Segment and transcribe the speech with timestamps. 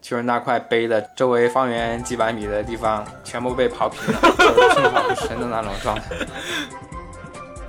[0.00, 6.04] 就是那块碑的周围方圆几百米的地方全部被刨平了， 就是寸草不生的那种状态。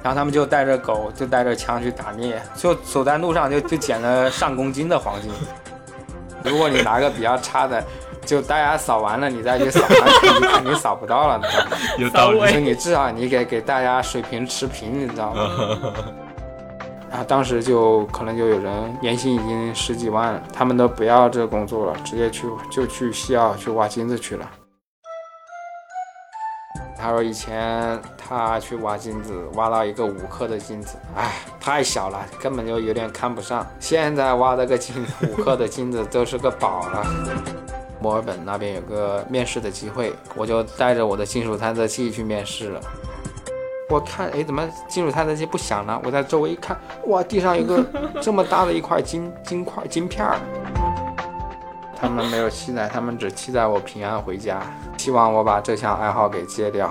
[0.02, 5.30] 然后他们就带着狗，就带着枪去打猎，就走在路上就就捡了上公斤的黄金。
[6.44, 7.84] 如果你拿个比较差的，
[8.26, 9.82] 就大家扫完了你再去扫，
[10.40, 11.78] 你肯定扫不到了，你知道吗？
[11.98, 12.54] 有道理。
[12.54, 15.50] 就你至少你给给大家水平持平，你知道吗？
[17.12, 24.50] 啊当时就可能就有人年薪已经十几万了，他们都不要这工作了，直接去就去西澳去挖金子去了。
[27.02, 33.66] 他说以前他去挖金子，挖到一个五克的金子，哎，太小了，根本就有点看不上。
[33.80, 37.06] 现在挖这个金 五克的金子都是个宝了。
[38.02, 42.82] 墨尔本那边有个面试的机会，我就带着我的金属探测器去面试了。
[43.90, 46.00] 我看，哎，怎么金属探测器不响呢？
[46.04, 47.84] 我在周围一看，哇，地上有个
[48.22, 50.38] 这么大的一块金金块金片儿。
[52.00, 54.62] 他们没有期待，他们只期待我平安回家，
[54.98, 56.90] 希望我把这项爱好给戒掉。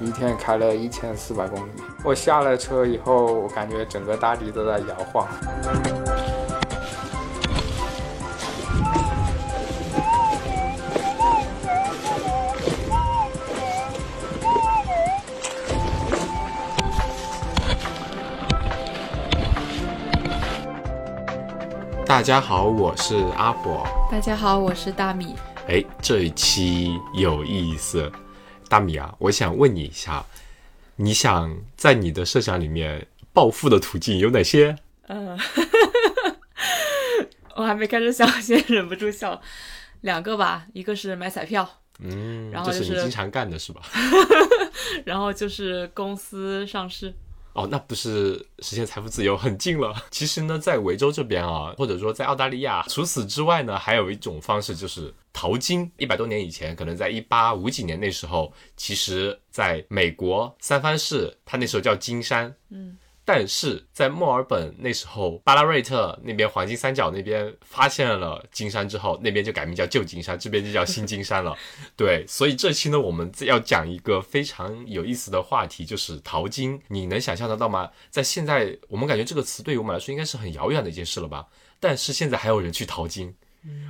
[0.00, 1.70] 一天开了一千四百公里，
[2.02, 5.28] 我下了车以后，我感觉整个大地都在摇晃。
[22.14, 23.84] 大家好，我是阿伯。
[24.08, 25.34] 大家好，我是大米。
[25.66, 28.08] 哎，这一期有意思。
[28.68, 30.24] 大米啊，我想问你一下，
[30.94, 34.78] 你想在你的设想里面暴富的途径有哪些？
[35.08, 35.36] 嗯，
[37.56, 39.42] 我还没开始想，先忍不住笑。
[40.02, 43.82] 两个吧，一个是买彩票，嗯，然后这是你经常干的是吧？
[45.04, 47.12] 然后就是公司上市。
[47.54, 49.94] 哦，那不是实现财富自由很近了。
[50.10, 55.90] 其实呢，在维州这边啊，或者说在澳大利亚，除此之外呢，还有一种方式就是淘金。
[55.96, 62.98] 一百多年以前，可能在一八五几年那时候，其实在美国三藩市，它那时候叫金山，嗯。
[63.26, 71.56] 但是在墨尔本那时候，巴拉瑞特那边黄金三角那边发现了金山之后，那边就改名叫旧金山，这边就叫新金山了。
[71.96, 76.78] 对，所以这期呢，我们要讲一个非常有意思的话题，就是淘金。
[76.88, 77.90] 你能想象得到吗？
[78.10, 81.46] 在现在，我们感觉这个词对于我们来说应该是很遥远的一件事了吧？
[81.80, 83.34] 但是现在还有人去淘金，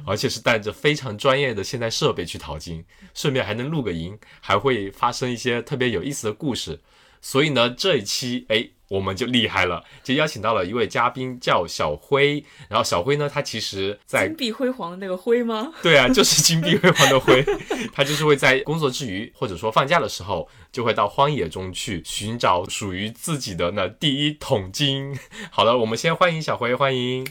[0.07, 6.81] 而且是带着非常专业的现代设备去淘金，顺便还能录个音，还会发生一些特别有意思的故事。
[7.21, 8.71] 所以呢，这一期哎。
[8.89, 12.45] 我们就厉害了，就邀请到了一位嘉宾，叫小辉。
[12.69, 15.73] 然后小辉呢，他其实在金碧辉煌的那个辉吗？
[15.83, 17.45] 对啊，就是金碧辉煌的辉。
[17.93, 25.19] 他就是会在工作之余，或者说放假的时候，就会到荒野中去寻找属于自己的那第一桶金。
[25.51, 27.27] 好了，我们先欢迎小辉，欢迎。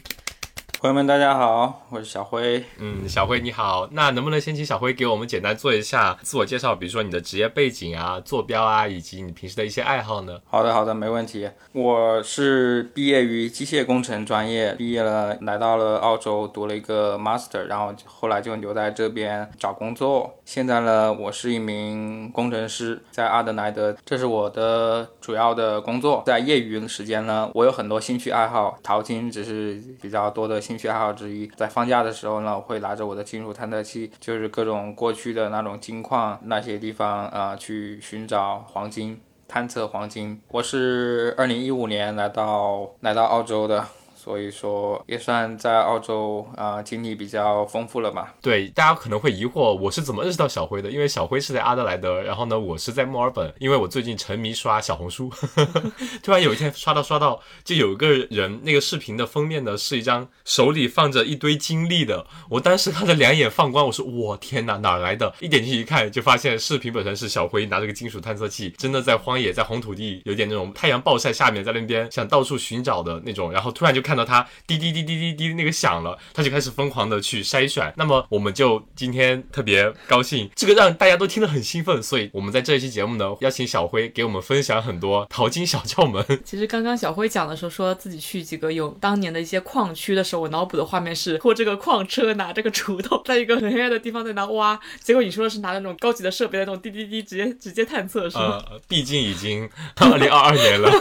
[0.84, 2.62] 朋友们，大家好，我是小辉。
[2.78, 6.76] 嗯，小辉你好，那能不能先请小辉给我们简单做一下自我介绍？
[6.76, 10.42] 比如说你的职业背景啊、坐标啊，以及你平时的一些爱好呢？
[10.46, 11.50] 好的，好的，没问题。
[11.72, 20.38] 我是毕业于机械工程专业，毕业了来到了澳洲读了一个 master，然后后来就留在这边找工作。
[20.44, 26.22] 现在呢，我是一名工程师，在阿德莱德，这是我的主要的工作。
[26.26, 30.73] 在业余的时间呢，我有很多兴趣爱好，淘金只是比较多的兴。
[30.74, 40.42] 兴趣爱好之一，在放假的时候呢，我会拿着我的金属探测器，就是各种过去的那种金矿那些地方啊，去寻找黄金，探测黄金。
[40.48, 43.86] 我是二零一五年来到来到澳洲的。
[44.24, 48.34] 所以说也算在澳洲啊经历比较丰富了吧？
[48.42, 55.30] 对，大家可能会疑惑我是怎么认识到小辉的，因为小辉是在阿德莱德，然后呢我是在墨尔本，因为我最近沉迷刷小红书，
[56.24, 65.36] 突然有一天刷到刷到，就有一个人那个视频的封面呢是一张手里放着一堆金粒的，我当时看着两眼放光，我说我天哪哪来的？
[65.42, 74.13] 一点进去一看就发现视频本身是小辉拿着个金属探测器，真的在荒野在红土地有点那种太阳暴晒下面在那边想到处寻找的那种，然后突然就看。
[74.14, 77.92] 看到它滴滴滴滴滴滴那个响了，他就开始疯狂的去筛选。
[77.98, 86.24] 那么我们就今天特别高兴，这个让大家都听得很兴奋，所以我们在这一期节目呢，邀请小辉给我们分享很多淘金小窍门。
[86.46, 94.80] 其实刚刚小辉讲的时候，说自己去几个有当年的一些矿区的时候，我脑补的画面是拖这个矿车，拿这个锄头，在一个很黑暗的地方在那挖。
[95.02, 98.62] 结果你说的是拿那种高级的设备，那种滴滴滴直接直接探测，是吗？
[98.70, 99.68] 呃，毕竟已经
[99.98, 100.92] 二零二二年了。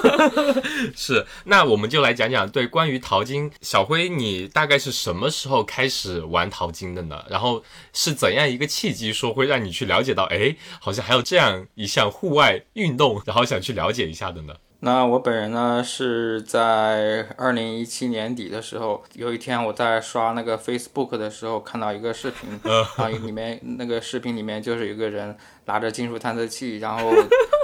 [0.97, 3.01] 是，那我们就来讲讲对关于。
[3.02, 7.22] 淘金，小辉，你大概是什么时候开始玩淘金的呢？
[7.28, 7.62] 然后
[7.93, 14.54] 是怎样一个契机，说会让你去了解到，哎，好像还有这样一项户外运动，然后想去了解一下的呢？
[14.84, 22.58] 那我本人呢是在二零一七年底的时候，有一天我在刷那个 Facebook 的时候，看到一个视频，
[22.96, 27.12] 啊，里面那个视频里面就是有一个人拿着金属探测器，然后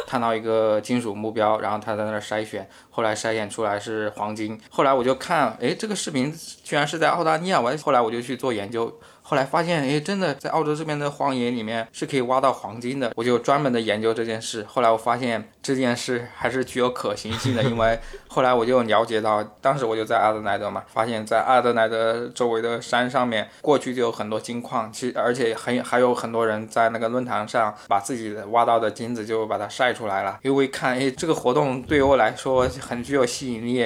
[0.09, 4.59] 看到一个金属目标，然后他在那儿筛选，后来筛选出来是黄金。
[4.71, 6.35] 后来我就看，哎，这个视频
[6.65, 8.91] 居然是在澳大利亚，我后来我就去做研究。
[9.29, 14.65] 后来发现，哎，真的在澳洲这边的荒野里面是可以挖到黄金的，我就专门的研究这件事。
[14.67, 30.39] 后来我发现这件事还是具有可行性的，因为 后来我就了解到，当时我就在阿德莱德嘛，发现在阿德莱德周围的山上面，过去就有很多金矿，其实而且很还有很多人在那个论坛上把自己的挖到的金子就把它晒出来了。
[30.43, 33.85] 因为一看，哎，这个活动对于我来说很具有吸引力，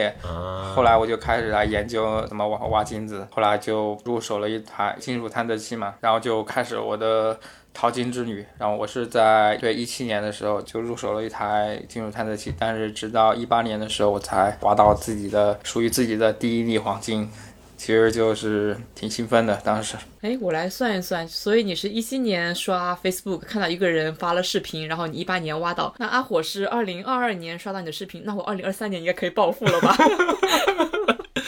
[0.73, 5.32] 后来我就开始来研究怎么挖挖金子，后来就入手了一台金属。
[5.33, 7.39] 探测器嘛，然后就开始我的
[7.73, 8.45] 淘金之旅。
[8.59, 17.31] 然后我是在对一七年的时候就入手了一台金属探测器，但是直到一八年的时候我才挖到自己的属于自己的第一粒黄金，
[17.77, 19.57] 其实就是挺兴奋的。
[19.65, 25.95] 当时，哎，我来算一算，所以你是一七年刷 Facebook 看到一个人发了视频，然后你一八年挖到。
[25.99, 29.97] 那阿火是二零二二年刷到你的视频，那我二零二三年应该可以暴富了吧？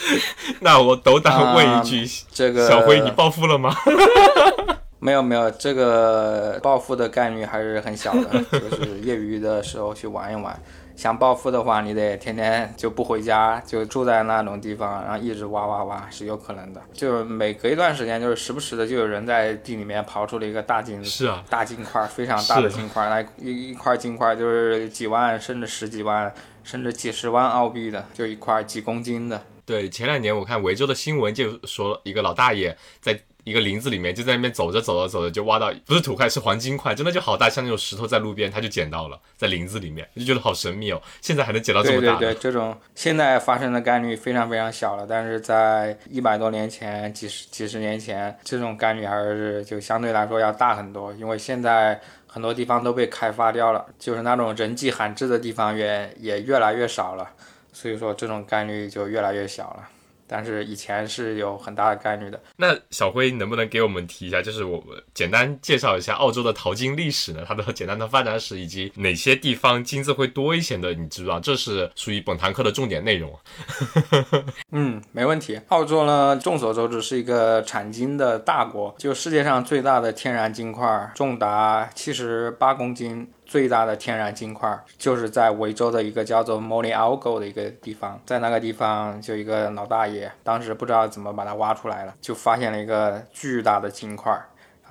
[0.61, 3.73] 那我斗胆问一句，这个小辉，你暴富了吗？
[4.99, 10.59] 没有没有，这个暴富的概率还是很小的， 就是业余的时候去玩一玩。
[10.95, 16.81] 想暴富的话，你得天天就不回家，就住在那种地方，然后一直挖挖挖是有可能的。
[16.93, 29.41] 就是每隔一段时间，就是时不时的就有人在地里面刨出了一个大金子，是啊，大金块，非常大的金块，那一一块金块就是几万甚至十几万甚至几十万澳币的，就一块几公斤的。
[29.65, 40.99] 对，前两年我看维州的新闻就说一个老大爷在一个林子里面就在那边走着走着走着就挖到不是土块是黄金块，真的就好大，像那种石头在路边他就捡到了，在林子里面就觉得好神秘哦。
[41.21, 42.17] 现在还能捡到这么大？
[42.17, 57.29] 对对对，这种现在发生的概率非常非常小了，但是在一百多年前、几十几十年前，这种概率还是就相对来说要大很多，因为现在很多地方都被开发掉了，就是那种人迹罕至的地方也也越来越少了。
[57.75, 59.89] 所以说这种概率就越来越小了，
[60.25, 62.41] 但是以前是有很大的概率的。
[62.55, 67.43] 那小辉能不能给我们提一下，就是我们简单介绍一下澳洲的淘金历史呢？
[67.45, 70.93] 它的简单的发展史以及哪些地方金子会多一些的？
[70.93, 71.37] 你知不知道？
[71.41, 73.37] 这是属于本堂课的重点内容。
[74.71, 75.59] 嗯，没问题。
[75.67, 83.29] 澳洲呢，众所周知是一个产金的大国，就世界上最大的天然金块重达七十八公斤。
[83.45, 94.39] 最大的天然金块就是在维州的一个叫做 Molly Algo 的一个地方，在那个地方就一个老大爷，当时不知道怎么把它挖出来了，就发现了一个巨大的金块。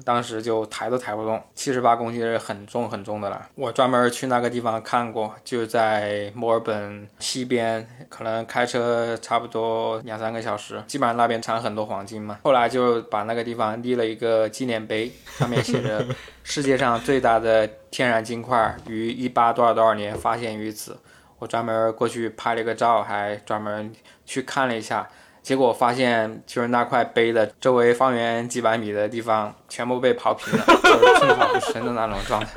[0.05, 3.49] 当时就抬都抬不动，七十八公斤是很重很重的了。
[3.55, 10.83] 我专门去那个地方看过，就在墨尔本西边，可能开车差不多两三个小时。
[10.87, 12.41] 基本上那边产很多黄金嘛。
[12.43, 16.05] 后来就把那个地方立了一个纪念碑，上面写着
[16.43, 20.99] “世界上最大的天然金块于一八多少多少年发现于此”。
[21.39, 23.93] 我专门过去拍了一个照，还专门
[24.25, 25.09] 去看了一下。
[25.45, 32.49] 结果发现，就是那块碑的周围方圆几百米的地方，全部被刨平了， 就是寸草不生的那种状态。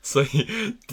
[0.00, 0.46] 所以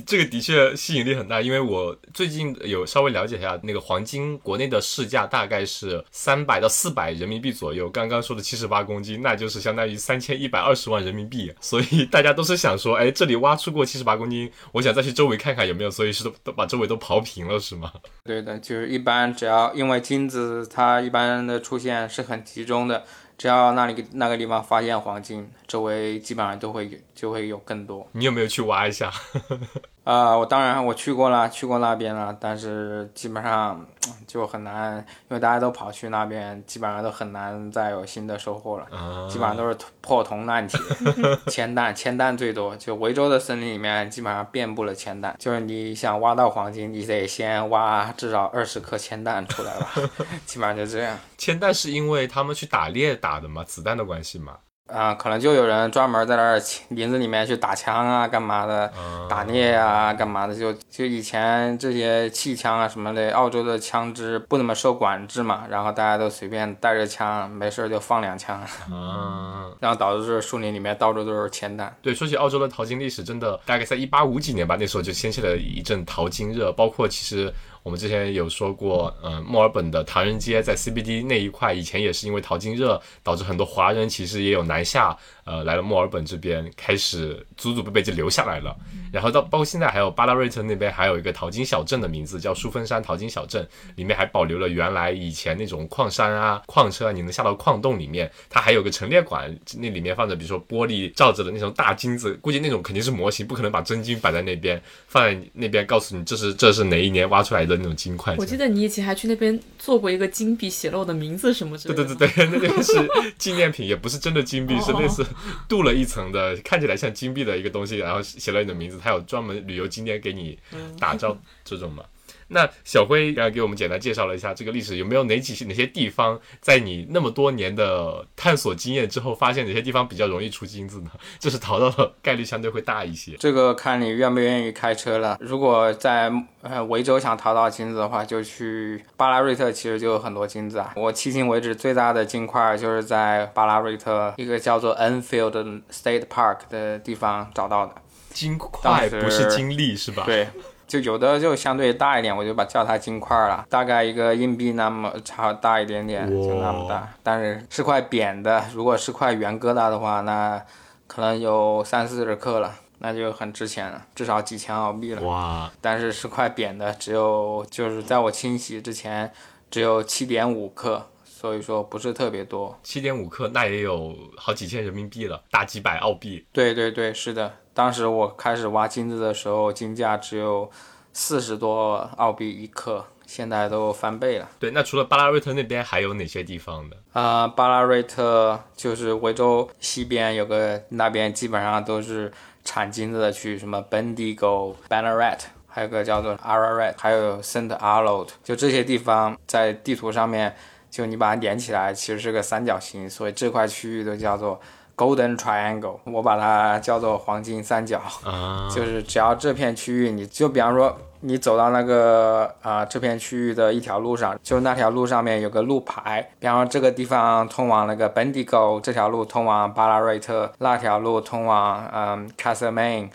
[0.08, 7.88] 这个的确吸引力很大，因为我最近有稍微了解一下，那个黄金国内的市价大概是三百到四百人民币左右。
[7.92, 11.54] 刚刚说的七十八公斤，那就是相当于三千一百二十万人民币。
[11.62, 15.92] 所以大家都是想说，哎，这里挖出过七十八公斤，我想再去周围看看有没有。
[15.92, 17.92] 所以是都都把周围都刨平了，是吗？
[18.24, 21.19] 对的，就是一般只要因为金子，它一般。
[21.45, 23.04] 的出现是很集中的，
[23.38, 28.07] 只要那里那个地方发现黄金，周围基本上都会有就会有更多。
[28.14, 29.11] 你有没有去挖一下？
[30.09, 33.85] 啊，我当然我去过了，去过那边了，但是基本上
[34.25, 34.97] 就很难，
[35.28, 38.87] 因为大家都跑去那边，基本上都很难再有新的收获了，
[39.30, 40.80] 基本上都是破铜烂铁、
[41.45, 42.75] 铅弹，铅弹最多。
[42.78, 49.92] 就维州的森林里面，基本上遍布了铅弹，就是你想挖到黄金，你得先挖至少二十颗铅弹出来吧，
[50.47, 51.16] 基本上就这样。
[51.37, 53.63] 铅弹是因为他们去打猎打的吗？
[53.63, 54.57] 子弹的关系吗？
[54.92, 58.92] 啊，可能就有人专门在那儿林子里面去打枪啊，干嘛的，
[59.30, 71.96] 打猎啊，干嘛的，就就以前这些气枪啊什么的，澳洲的枪支不怎么受管制嘛，然后大家都随便带着枪，没事就放两枪，嗯， 然后导致这树林里面到处都是铅弹。
[72.02, 77.54] 对，说起澳洲的淘金历史，真的大概在一八五几年吧，那时候就掀起了一阵淘金热，包括其实。
[77.81, 85.18] 我们之前有说过，嗯，墨尔本的唐人街在 CBD 那一块，以前也是因为淘金热，导致很多华人其实也有南下，
[85.50, 88.78] 呃，来了墨尔本这边，开始祖祖辈辈就留下来了。
[89.12, 108.36] 然后到包括现在还有巴拉瑞特那边还有一个淘金小镇的名字叫舒芬山淘金小镇，里面还保留了原来以前那种矿山啊、矿车啊，你能下到矿洞里面，它还有个陈列馆，那里面放着比如说玻璃罩着的那种大金子，估计那种肯定是模型，不可能把真金摆在那边，放在那边告诉你这是 这是哪一年挖出来的那种金块。
[108.38, 112.06] 我记得你以前还去那边做过一个金币，写了我的名字什么之类的。
[112.06, 112.94] 对对对对，那个是
[113.40, 115.26] 纪念品，也不是真的金币，是类似
[115.68, 119.00] 镀了一层的，看起来像金币的一个东西，然后写了你的名字。
[119.02, 120.58] 他有专门旅游景点给你
[121.00, 122.04] 打造这种吗？
[122.50, 131.12] 那小辉刚刚给我们简单介绍了一下这个历史，有没有哪几哪些地方在你那么多年的探索经验之后，发现哪些地方比较容易出金子呢？
[131.40, 133.34] 就是淘到的概率相对会大一些。
[133.40, 135.38] 这个看你愿不愿意开车了。
[135.40, 140.94] 如果在呃维州想淘到金子的话，就去巴拉瑞特，其实就有很多金子啊。
[140.96, 147.96] 我迄今为止最大的金块就是在巴拉瑞特一个叫做 Enfield State Park 的地方找到的。
[148.32, 150.24] 金块不是金粒是吧？
[150.24, 150.48] 对，
[150.90, 153.64] 就有的就相对大一点，我就把叫它金块了。
[153.69, 157.08] 大概一个硬币那么差大一点点，就那么大。
[157.22, 160.60] 但是是块扁的，如果是块圆疙瘩的话，那
[161.06, 165.22] 可能有三四十克了，那就很值钱了，至少几千澳币了。
[165.22, 165.72] 哇！
[165.80, 169.31] 但是是块扁的，只有就是在我清洗之前
[169.69, 171.06] 只有七点五克。
[171.40, 176.46] 所以说不是特别多，七点五克那也有好几千人民币了，大几百澳币。
[176.52, 177.54] 对对对，是的。
[177.74, 180.69] 当时我开始挖金子的时候，金价只有
[181.14, 184.50] 四十多澳币一克，现在都翻倍了。
[184.60, 186.98] 对，那除了巴拉瑞特那边还有哪些地方呢？
[187.14, 192.30] 啊，巴拉瑞特就是维州西边有个，那边基本上都是
[192.66, 200.54] 产金子的区，什么 Bendigo、Ballarat，还有个叫做 Ararat，还有 Saint Arnold，就这些地方在地图上面。
[200.90, 204.60] 就你把它连起来，其实是个三角形，所以这块区域都叫做
[204.98, 208.02] Golden Triangle，我把它叫做黄金三角。
[208.24, 223.10] 啊， 就是只要这片区域，你就比方说你走到那个啊这片区域的一条路上，就那条路上面有个路牌，比方说这个地方通往那个 Bendigo，这条路通往巴拉瑞特，那条路通往嗯 Castlemaine，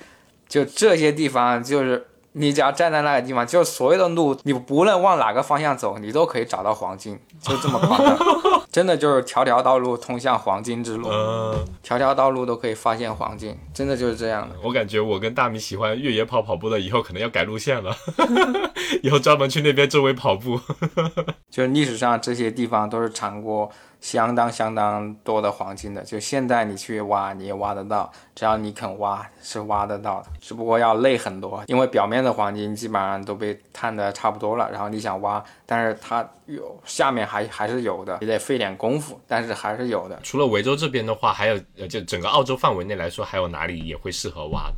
[0.48, 2.06] 就这些地方就是。
[2.36, 8.18] 你只要站在那个地方，就所有的路，你不论往哪个方向走，你都可以找到黄金， 就这么夸张，
[8.72, 11.08] 真的就是条条道路通向黄金之路，
[11.82, 14.56] 条条道路都可以发现黄金，真的就是这样的。
[14.62, 17.94] 我感觉我跟大米喜欢越野跑跑步的，以后可能要改路线了，
[19.02, 20.60] 以后专门去那边周围跑步。
[21.50, 23.70] 就是历史上这些地方都是产过。
[24.04, 40.20] 相当相当多的黄金的，就现在你去挖你也挖得到，只要你肯挖是挖得到的，只不过要累很多，因为表面的黄金基本上都被探的差不多了，然后你想挖，但是它有下面还还是有的，你得费点功夫，但是还是有的。
[40.22, 44.70] 除了维州这边的话，还有呃，就整个澳洲范围内来说，还有哪里也会适合挖？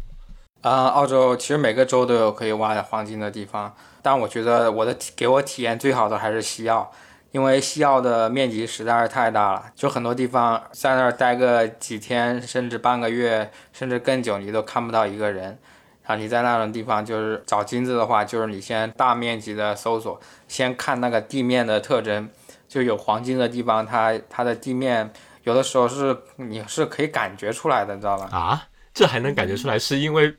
[0.62, 6.92] 啊，澳洲其实每个州都有可以挖的黄金的地方，但我觉得我的给我体验最好的还是西澳。
[7.36, 15.58] 因为西澳的面积实在是太大了，就很多地方在那儿待个几天，甚至半个月，甚至更久，你都看不到一个人。
[16.06, 22.26] 然后你在那种地方就是找金子的话，就是你先大面积的搜索，先看那个地面的特征，
[22.66, 25.12] 就有黄金的地方，它它的地面
[25.42, 28.30] 有的时候是你是可以感觉出来的，你知道吧？
[28.32, 28.62] 啊，
[28.94, 30.34] 这还能感觉出来，是因为？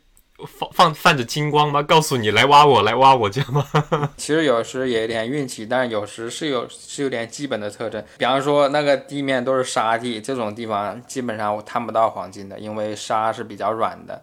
[0.45, 1.81] 放放泛着金光吗？
[1.81, 3.65] 告诉你来挖我，来挖我这样吗？
[4.17, 8.03] 其实有时也有点运气，但是有时是有是有点基本的特征。
[8.17, 14.21] 比方说那个地面都是沙地，这种地方基本上我探不到黄金的，因为沙是比较软的。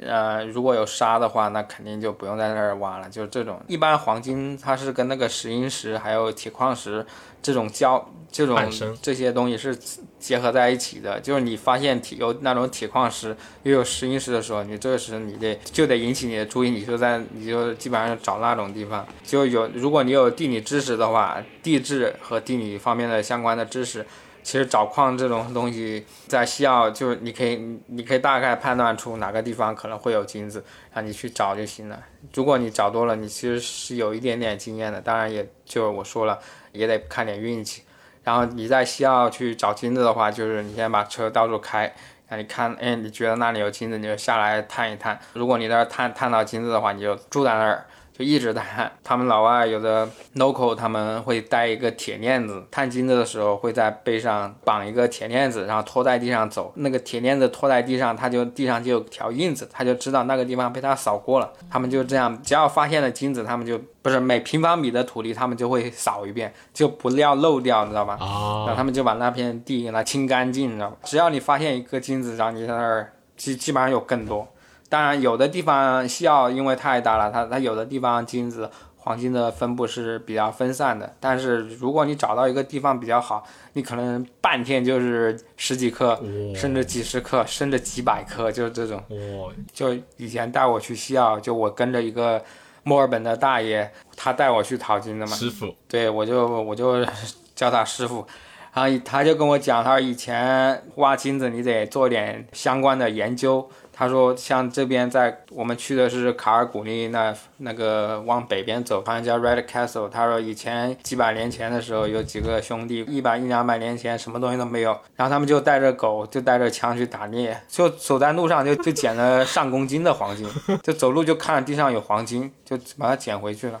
[0.00, 3.08] 呃，如果有沙的话，那肯定就不用在那儿挖了。
[3.08, 7.04] 就是这种，一般黄金它是跟那个石英石还有铁矿石
[7.42, 8.56] 这种交这种
[9.02, 9.76] 这些东西是
[10.18, 11.20] 结合在一起的。
[11.20, 19.06] 就是你发现铁有那种铁矿石又有石英石的时候，你这个时候你得就得引起你的注意，你就在你就基本上找那种地方。
[19.24, 24.06] 就有如果你有地理知识的话，地质和地理方面的相关的知识。
[24.50, 32.02] 其实找矿这种东西，在西澳就是你可以，你可以大概判断出哪个地方可能会有金子，让你去找就行了。
[32.34, 35.00] 如果你找多了，你其实是有一点点经验的。
[35.00, 36.36] 当然，也就我说了，
[36.72, 37.84] 也得看点运气。
[38.24, 41.94] 然后你在西澳去找金子的话，就是你先把车到处开，
[42.26, 45.16] 让你看，哎，你觉得那里有金子，你就下来探一探。
[45.34, 47.86] 如果你在那探探到金子的话，你就住在那儿。
[48.20, 48.92] 就一直在探。
[49.02, 56.70] 他们老外有的 local 他们会带一个铁链子，探金子的时候会在背上绑一个铁链子，然后拖在地上走。
[56.76, 61.50] 那个铁链子拖在地上，他就地上就有条印子，他就知道那个地方被他扫过了。
[61.70, 68.18] 他们就这样，只要发现了金子，他们就不是每平方米的土地，他们就会扫一遍，就不要漏掉，你知道吧？
[68.20, 70.96] 然后啊，他们就把那片地给它清干净，你知道吧？
[71.04, 74.46] 只要你发现一个金子，然后你在那儿基基本上有更多。
[74.90, 81.14] 当然，有的地方西澳因为太大了，它它有的地方金子、黄金的分布是比较分散的。
[81.20, 83.44] 但是如果你找到一个地方比较好，
[83.74, 86.20] 你可能半天就是十几克，
[86.56, 89.00] 甚至几十克，甚至几百克，就是这种。
[89.38, 92.42] 哇，就以前带我去西澳，就我跟着一个
[92.82, 95.32] 墨尔本的大爷，他带我去淘金的嘛。
[95.32, 97.06] 师傅，对，我就我就
[97.54, 98.26] 叫他师傅，
[98.74, 103.70] 然后他就跟我讲，他说以前挖金子你得做点相关的研究。
[104.00, 110.08] 他说像这边在我们去的是卡尔古里那那个往北边走，好像叫 Red Castle。
[110.08, 120.48] 他说以前几百年前的时候有几个兄弟，一百一两百年前什么东西都没有，然后他们就带着狗，就带着枪去打猎，就走在路上就就捡了上公斤的黄金，
[120.82, 123.78] 就走路就看着地上有黄金，就把它捡回去了，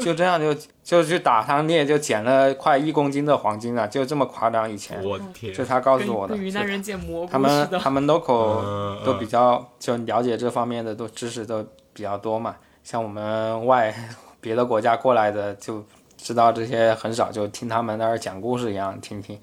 [0.00, 4.62] 就这样就就去打趟猎，就捡了快一公斤的黄金了，就这么夸张。
[4.70, 7.72] 以前我天这，是他告诉我的跟，云南人捡蘑他菇似的。
[7.72, 9.41] 们他们 local 嗯都比较
[9.78, 13.94] 就了解这方面的都知识都比较多嘛，像我们外
[14.40, 15.84] 别的国家过来的就
[16.16, 19.38] 知道这些很少，就听他们那儿讲故事一样听听，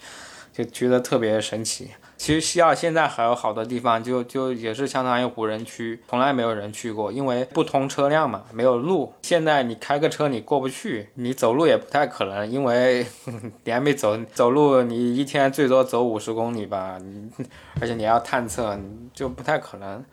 [0.53, 1.91] 就觉得特别神奇。
[2.19, 9.13] 其实西澳现在还有好多地方就就也是相当于无人区，从来没有人去过，因为不通车辆嘛，没有路。
[9.21, 13.05] 现在你开个车你过不去，你走路也不太可能，因为
[13.63, 16.99] 你还没走走路，你一天最多走五十公里吧，
[17.79, 18.77] 而且你要探测，
[19.13, 20.03] 就不太可能。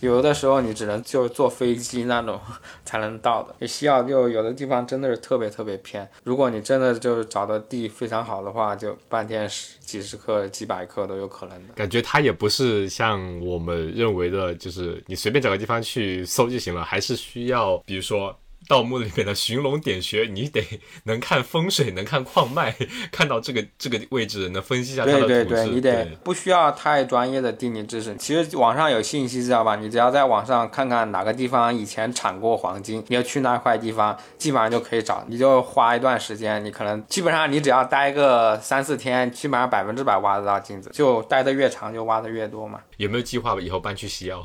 [0.00, 2.38] 有的时候你只能就坐飞机那种
[2.84, 3.66] 才能到的。
[3.66, 11.74] 西澳就有的地方真的是特别特别偏，如果你真的就是找的地非常好的话，就半天十几十克、几百克都有可能的。
[11.74, 18.36] 感觉它也不是像我们认为的，就是你随便找个地方去搜就行了，还是需要，比如说。
[18.68, 20.62] 盗墓里面的寻龙点穴，你得
[21.04, 22.74] 能看风水，能看矿脉，
[23.12, 25.28] 看到这个这个位置，能分析一下它的土质。
[25.28, 28.16] 对对对，你得不需要太专业的地理知识。
[28.16, 29.76] 其实网上有信息，知道吧？
[29.76, 35.24] 你只要在网上看看哪个地方以前产过黄金，你要去那块地方，基本上就可以找。
[35.28, 40.90] 你就花一段时间，你可能基本上你只要待个三四天，基本上百分之百挖得到金子。
[40.94, 42.80] 就待的越长，就挖的越多嘛。
[42.96, 44.42] 有没有计划以后搬去西澳？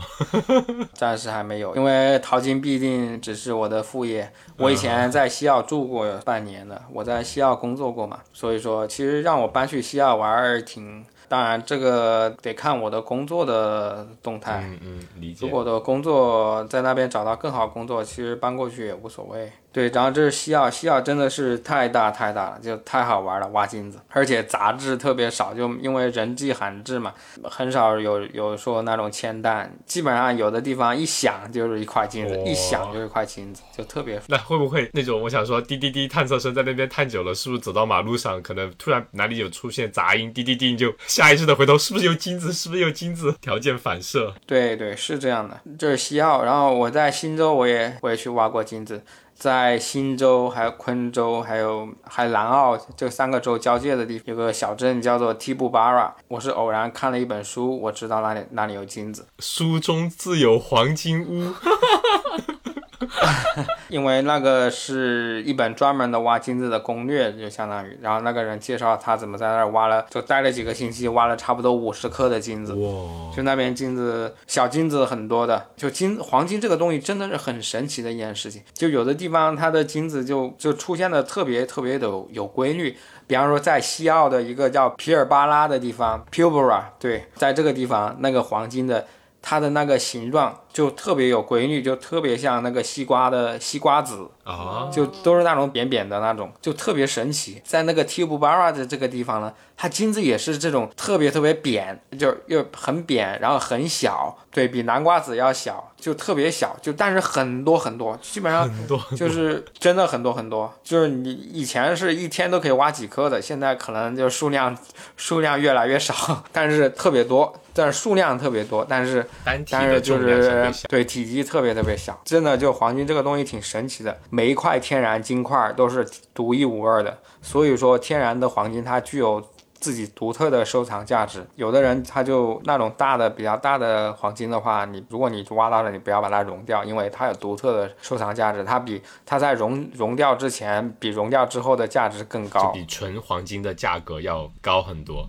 [0.93, 4.08] 暂时还没有，因为淘金毕竟只是我的副业。
[4.57, 11.05] 我以前在西澳住过半年的，我在西澳工作过嘛，所以说其实让我搬去西澳玩儿挺。
[11.27, 14.61] 当然，这个得看我的工作的动态。
[14.63, 15.51] 嗯嗯，理解如。
[15.51, 19.51] 果我的工作在那边找到更好工作，其实搬过去也无所谓。
[19.71, 35.21] 对，然后这是西澳，西澳真的是太大太大了，就太好玩了，挖金子，而且杂质特别少，就因为人迹罕至嘛，很少有有说那种铅弹，基本上有的地方一响就是一块金子，哇一响就是一块金子，就特别那会不会那种？
[35.21, 42.51] 我想说，滴滴滴探测声在那边探久了，是不是走到马路上，可能突然哪里有出现杂音，滴滴滴，你就下意识的回头，是不是有金子？
[42.51, 43.35] 是不是有金子？
[43.39, 44.33] 条件反射。
[44.47, 46.43] 对对，是这样的，这是西澳。
[46.43, 49.03] 然后我在新州，我也我也去挖过金子，
[49.39, 61.53] 在新州、还有昆州、还有还有南澳这三个州交界的地方，有个小镇叫做 t i b u b a r a 我是偶然看了一本书，我知道那里那里有金子，书中自有黄金屋。
[63.89, 72.73] 因为那个是一本专门的挖金子的攻略，就相当于，然后那个人介绍他怎么在那儿挖了，就待了几个星期，挖了差不多五十克的金子。
[72.73, 78.61] 哇，就那边金子小金子很多的，就金黄金这个东西真的是很神奇的一件事情。
[78.73, 89.07] 就有的地方它的金子就就出现的特别特别的有有规律，比方说在西澳的一个叫皮尔巴拉的地方 （Pilbara），对，在这个地方那个黄金的
[89.41, 97.61] 它的那个形状就特别有规律，就特别像那个西瓜的西瓜籽，啊，就都是那种扁扁的那种，就特别神奇。
[97.65, 114.77] 在那个 t u b u b a r a 的这个地方呢，它金子也是这种特别特别扁，就又很扁，然后很小，对比南瓜籽要小，就特别小，就但是很多很多，基本上很多就是真的很多很多，就是你以前是一天都可以挖几颗的，现在可能就数量
[115.17, 119.27] 数量越来越少， 但是特别多，但是数量特别多，但是
[119.69, 120.87] 但是就是小。
[120.87, 129.43] 对体积特别特别小，真的就黄金这个东西挺神奇的，每一块天然金块都是独一无二的，所以说天然的黄金它具有
[129.79, 131.45] 自己独特的收藏价值。
[131.55, 145.25] 有的人他就那种大的比较大的黄金的话，你如果你挖到了，你不要把它熔掉，因为它有独特的收藏价值，它比它在熔熔掉之前比熔掉之后的价值更高，比纯黄金的价格要高很多，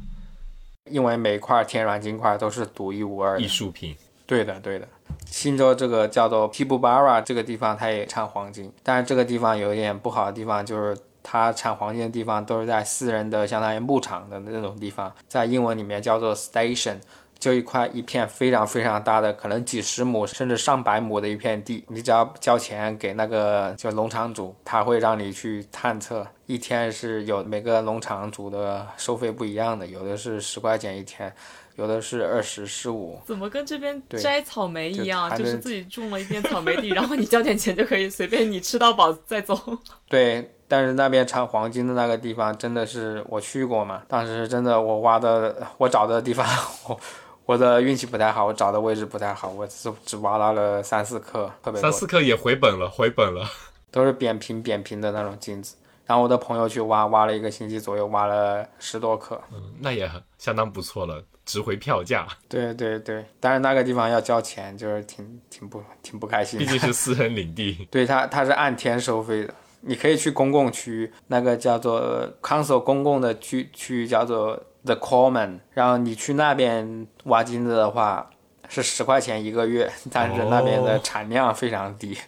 [0.90, 3.46] 因为每一块天然金块都是独一无二的艺。
[3.46, 3.96] 术品。
[4.26, 4.88] 对的，对的。
[5.30, 16.96] 新州这个叫做 p i b u b a r a 这个地方，它也产黄金，但是这个地方有一点不好的地方，就是它产黄金的地方都是在私人的相当于牧场的那种地方，在英文里面叫做 station。
[17.38, 26.26] 就一块一片非常非常大的，可能几十亩甚至上百亩的一片地，你只要交钱给那个就农场主，他会让你去探测。
[26.44, 31.32] 一天是有每个农场主的收费不一样的，有的是十块钱一天，
[31.80, 33.18] 有的是二十、十五。
[33.24, 35.30] 怎么跟这边摘草莓一样？
[35.30, 39.58] 就就是自己种了一片草莓地，然后你交点钱就可以随便你吃到饱再走。
[40.10, 46.46] 对，但是那边产黄金的那个地方真的是我去过嘛，当时真的我挖的我找的地方，
[46.86, 47.00] 我
[47.46, 53.48] 我的运气不太好，我找的位置不太好，我只只挖到了三四克，特别多，三四克也回本了，回本了。
[53.92, 55.74] 都是扁平扁平的那种金子。
[56.10, 59.40] 然后我的朋友去挖，挖了一个星期左右，挖了十多克。
[59.52, 62.26] 嗯，那也很相当不错了，值回票价。
[62.50, 66.66] 对对对，但是那个地方要交钱，就是挺挺不挺不开心的。
[66.66, 67.86] 毕竟是私人领地。
[67.92, 69.54] 对它，它是按天收费的。
[69.82, 78.28] 你可以去公共区，那个叫做 council 公共的区区域叫做 the common，然后你去那边挖金子的话
[78.68, 82.18] 是十块钱一个月，但是那边的哦产量非常低，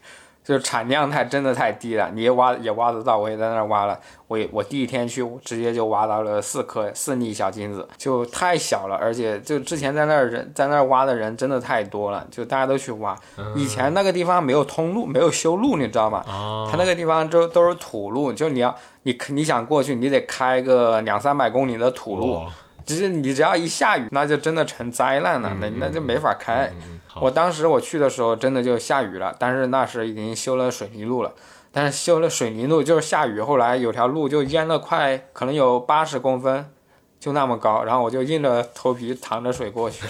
[0.45, 2.11] 就是产量太真的太低了。
[2.13, 13.17] 你也挖也挖得到，我也在那儿挖了，我也我第一天去直接就挖到了四颗四粒小金子，就太小了，而且就之前在那儿人在那儿挖的人真的太多了，就大家都去挖。
[13.55, 16.25] 以前那个地方没有通路，没有修路，你知道吗？
[16.27, 18.75] 哦，它那个地方都都是土路，就你要
[19.05, 22.47] 你你想过去，你得开个两三百公里的土路，哇
[22.87, 26.73] 只是你只要一下雨，那就真的成灾难了，那那就没法开。
[27.21, 31.33] 我当时我去的时候真的就下雨了，但是那时已经修了水泥路了。
[31.75, 36.71] 但是修了水泥路就是下雨，后来有条路就淹了快可能有八十公分，
[37.19, 40.07] 就那么高，然后我就硬着头皮淌着水过去，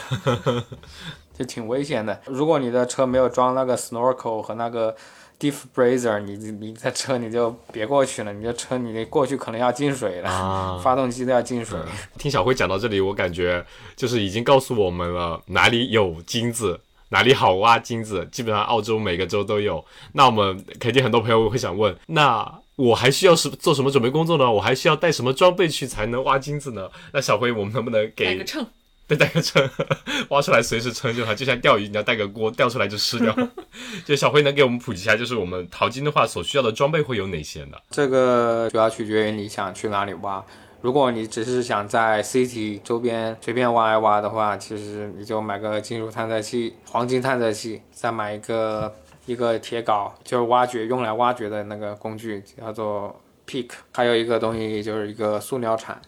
[1.33, 2.21] 就挺危险的。
[2.27, 4.97] 如果你的车没有装那个 snorkel 和那个
[5.43, 10.79] deep Brazier，你你的车你就别过去了，你的车你过去可能要进水了，啊。
[10.85, 11.77] 发动机都要进水。
[12.17, 16.79] 听小辉讲到这里，我感觉就是已经告诉我们了哪里有金子，
[17.09, 19.85] 哪里好挖金子，基本上澳洲每个州都有。
[20.13, 24.51] 那我们肯定很多朋友会想问，那我还需要是做什么准备工作呢？
[24.51, 26.89] 我还需要带什么装备去才能挖金子呢？
[27.13, 28.67] 那小辉，我们能不能带给个秤，
[29.15, 29.69] 对，带个秤，
[30.31, 33.35] 挖出来随时称就好，就像钓鱼，你要带个锅，钓出来就吃掉。
[34.05, 37.77] 就小辉能给我们普及一下，就是我们淘金的话所需要的装备会有哪些呢？
[37.91, 40.45] 这个主要取决于你想去哪里挖。
[40.81, 48.93] 如果你只是想在 city 周边随便挖一挖的话，其实你就买个金属探测器、黄金探测器，再买一个
[49.27, 53.15] 一个铁镐，就是挖掘用来挖掘的那个工具，叫做
[53.47, 53.69] pick。
[53.93, 56.01] 还有一个东西就是一个塑料铲，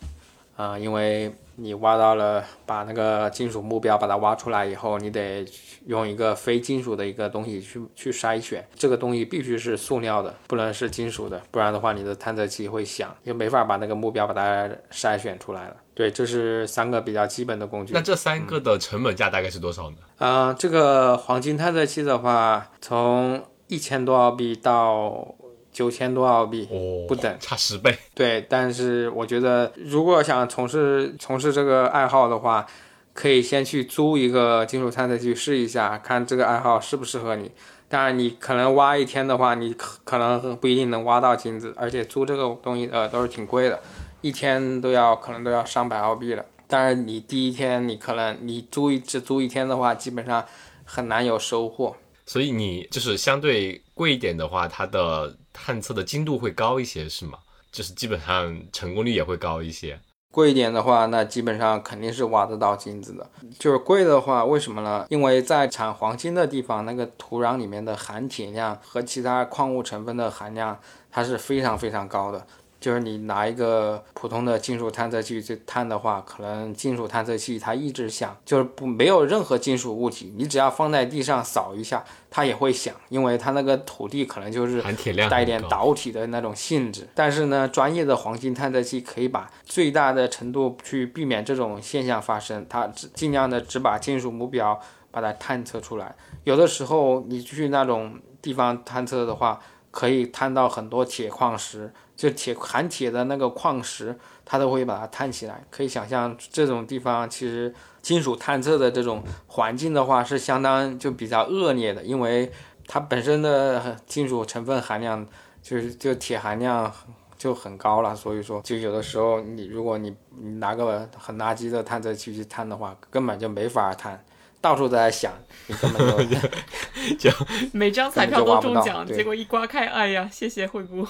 [0.57, 5.45] 啊、因为你挖到了，把那个金属目标把它挖出来以后，你得
[5.87, 15.77] 用一个非金属的一个东西去去筛选，这个东西必须是塑料的，不能是金属的，不然的话你的探测器会响，就没法把那个目标把它筛选出来了。
[15.95, 18.01] 对，这是三个比较基本的工具那。
[18.01, 19.97] 这三个的成本价大概是多少呢？
[20.19, 25.35] 呃，这个黄金探测器的话，从一千多澳币到
[25.75, 27.37] 九千多澳币哦，不等。
[27.39, 27.95] 差十倍。
[28.15, 32.65] 对，但是我觉得，如果想从事从事这个爱好的话，
[33.13, 37.51] 可以先去租一个金属探测器试一下，看这个爱好适不适合你。
[37.87, 43.79] 当然，你可能挖一天的话，你可可能不一定能挖到金子，而且租这个东西呃都是挺贵的，
[44.21, 46.45] 一天都要可能都要上百澳币了。
[46.67, 50.45] 当然，你第一天你可能你租一只租一天的话，基本上
[50.85, 51.95] 很难有收获。
[52.27, 57.38] 所以你就是相对贵一点的话，它的探测的精度会高一些，是吗？
[57.73, 59.99] 就是基本上成功率也会高一些。
[60.31, 63.31] 贵一点的话，那基本上肯定是挖得到金子的。
[63.57, 65.07] 就是贵的话，为什么呢？
[65.09, 70.79] 因为在产黄金的地方，那个土壤里面的含铁量和其他矿物成分的含量，
[71.11, 72.45] 它是非常非常高的。
[72.85, 87.09] 就是你拿一个普通的金属探测器去探的话，可能金属探测器它一直响，就是不没有任何金属物体，你只要放在地上扫一下，它也会响，因为它那个土地可能就是含铁量带一点导体的那种性质。
[87.14, 94.79] 但是呢，专业的黄金探测器可以把最大的程度去避免这种现象发生，它只尽量的只把金属目标
[95.11, 96.14] 把它探测出来。
[96.42, 99.59] 有的时候你去那种地方探测的话，
[99.90, 105.64] 可以探到很多铁矿石，就铁含铁的那个矿石，它都会把它探起来。
[105.70, 112.50] 可以想象这种地方其实金属探测的这种环境的话是相当就比较恶劣的，因为
[112.87, 115.27] 它本身的金属成分含量
[115.62, 116.92] 就是就铁含量
[117.37, 124.24] 就很高了，所以说就有的时候你如果你你拿个很垃圾的探测器去探的话，根本就没法探，
[124.64, 125.31] 到处都在想，
[125.66, 126.27] 你根本
[127.20, 127.31] 就
[127.74, 131.07] 每张彩票都中奖，结果一刮开，哎呀，谢谢惠顾。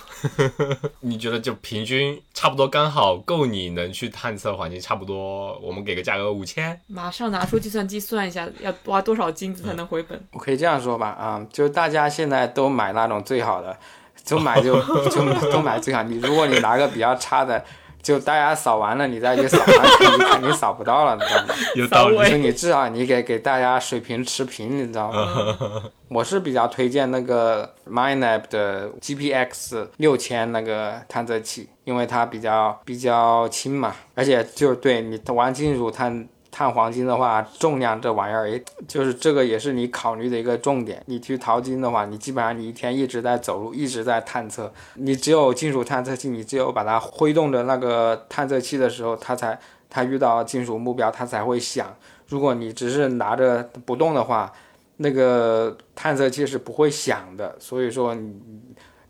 [1.02, 10.20] 你觉得就平均差不多刚好够你能去探测环境，差不多我们给个价格五千，马上拿出计算机算一下，要挖多少金子才能回本？
[10.32, 13.78] 我可以这样说吧，啊、就大家现在都买那种最好的，
[14.24, 16.02] 就买就就都买最好。
[16.02, 17.64] 你如果你拿个比较差的，
[18.04, 21.54] 就大家扫完了，你再去扫，那你肯定扫不到了，你知道吗？
[21.74, 22.16] 有道理。
[22.30, 25.82] 就你至少你给给大家水平持平，你知道吗？
[26.10, 41.02] 我是比较推荐那个 MyNab 的 GPX 六千那个探测器，因为它比较比较轻嘛，而且就是对你玩金属探探黄金的话，重量这玩意儿也就是这个也是你考虑的一个重点。
[41.06, 44.72] 你去淘金的话，你基本上你一天一直在走路，一直在探测。
[44.94, 49.58] 你只有金属探测器，你只有把它挥动着那个探测器的时候，它才
[49.90, 51.92] 它遇到金属目标，它才会响。
[52.28, 54.52] 如果你只是拿着不动的话，
[54.98, 57.56] 那个探测器是不会响的。
[57.58, 58.40] 所以说你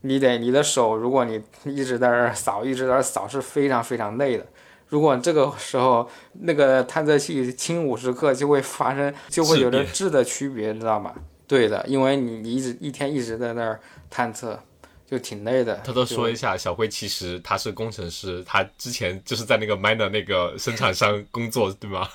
[0.01, 4.47] 你得你的手，如果你一直在那儿扫，一直在那儿扫，是非常非常累的。
[4.89, 6.09] 如果这个时候
[6.41, 11.13] 那个探测器轻五十克，就会发生就会有着质的区别，知道吗？
[11.47, 14.59] 对的，因为你你一直一天一直在那儿探测，
[15.07, 15.77] 就挺累的。
[15.85, 22.09] 偷偷说一下，小辉其实他是工程师，他之前就是在那个 Miner 那个生产商工作，对吗？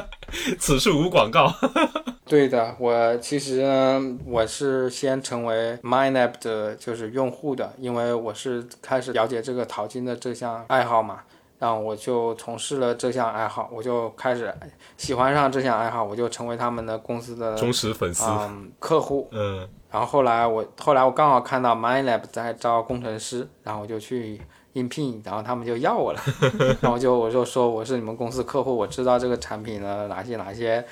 [0.58, 1.52] 此处无广告。
[2.24, 11.22] 对的，我其实呢，我是先成为 MyNapp 的就是用户的，因为我是开始了解这个淘金的这项爱好嘛，
[11.60, 14.52] 然后我就从事了这项爱好，我就开始
[14.96, 18.24] 喜欢上这项爱好，我就成为他们的公司的忠实粉丝。
[18.24, 19.28] 嗯客户。
[19.30, 24.40] 嗯，然后后来我后来我刚好看到 MyLab 在招工程师，然后我就去
[24.72, 26.20] 应聘，然后他们就要我了，
[26.80, 30.82] 然后就我就说我是你们公司客户，我知道这个产品的哪些哪些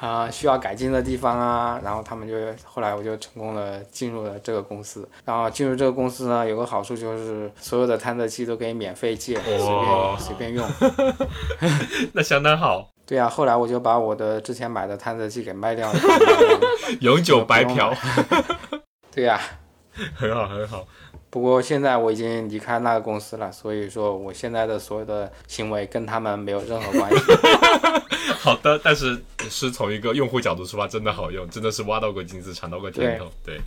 [0.00, 10.68] 啊、需要改进的地方啊，然后他们就后来我就成功的进入了这个公司，然后进入这个公司呢有个好处就是所有的探测器都可以免费借，随便随便用。
[12.12, 15.98] 那相当好，对啊、后来我就把我的之前买的探测器给卖掉了。
[17.00, 17.94] 永久白嫖，
[19.10, 19.40] 对呀、
[20.14, 20.84] 很好很好。
[21.30, 27.16] 不过现在我已经离开那个公司了，所以说我现在的所有的行为跟他们没有任何关系。
[28.44, 33.26] 好的，但是是从一个用户角度出发，真的好用，真的是挖到过金子，尝到过甜头。
[33.42, 33.58] 对，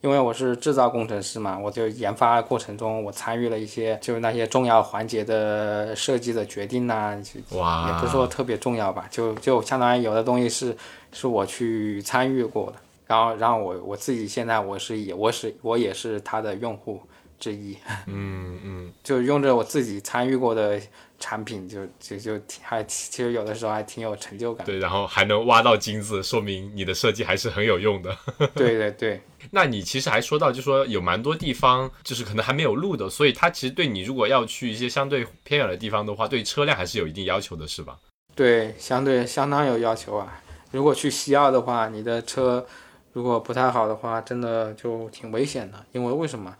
[0.00, 10.74] 因为我是制造工程师嘛，我就研发过程中我参与了一些就是那些重要环节的设计的决定呐、就哇，也不是说特别重要吧，就就相当于有的东西是
[11.12, 17.02] 是我去参与过的，然后然后我我自己现在我是也我是我也是他的用户
[17.42, 17.76] 之一，
[18.06, 20.80] 嗯嗯，就用着我自己参与过的
[21.18, 24.64] 产品就，就就挺还其实有的时候还挺有成就感。
[24.64, 28.16] 对，然后还能挖到金子，说明你的设计还是很有用的。
[28.54, 37.98] 对对对，那你其实还说到，就说有蛮多地方就是可能还没有路的，所以它其实对你如果要去一些相对偏远的地方的话，对车辆还是有一定要求的，是吧？
[38.36, 40.40] 对，相对相当有要求啊。
[40.70, 42.64] 如果去西澳的话，你的车
[43.12, 45.84] 如果不太好的话，真的就挺危险的。
[45.90, 46.56] 因为为什么？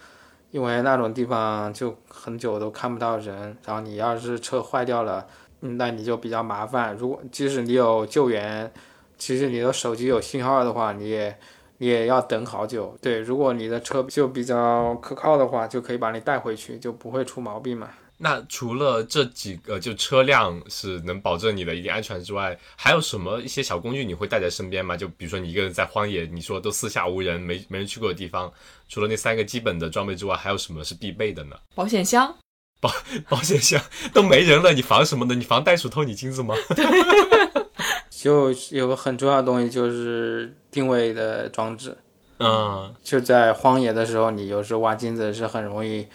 [0.52, 5.26] 因为那种地方就很久都看不到人，然后你要是车坏掉了，
[5.60, 6.94] 那你就比较麻烦。
[6.94, 8.70] 如果即使你有救援，
[9.16, 11.36] 其实你的手机有信号的话，你也
[11.78, 12.94] 你也要等好久。
[13.00, 17.88] 对，如果你的车就比较可靠的话，就可以把你带回去，就不会出毛病嘛。
[18.18, 24.96] 那除了这几个就车辆是能保证你的一定安全之外，还有什么一些小工具你会带在身边吗？
[24.96, 28.52] 就比如说你一个人在荒野，你说都四下无人，没没人去过的地方，
[28.88, 31.56] 除了那三个基本的装备之外，还有什么是必备的呢？
[31.74, 32.32] 保险箱，
[32.80, 32.92] 保
[33.28, 35.34] 保险箱都没人了，你防什么呢？
[35.34, 36.54] 你防袋鼠偷你金子吗？
[38.10, 41.98] 就有个很重要的东西就是定位的装置。
[42.38, 46.06] 嗯，就在荒野的时候，你有时挖金子是很容易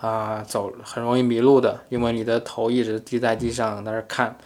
[0.00, 4.36] 啊、走很容易迷路的，因为你的头一直低在地上，在那看，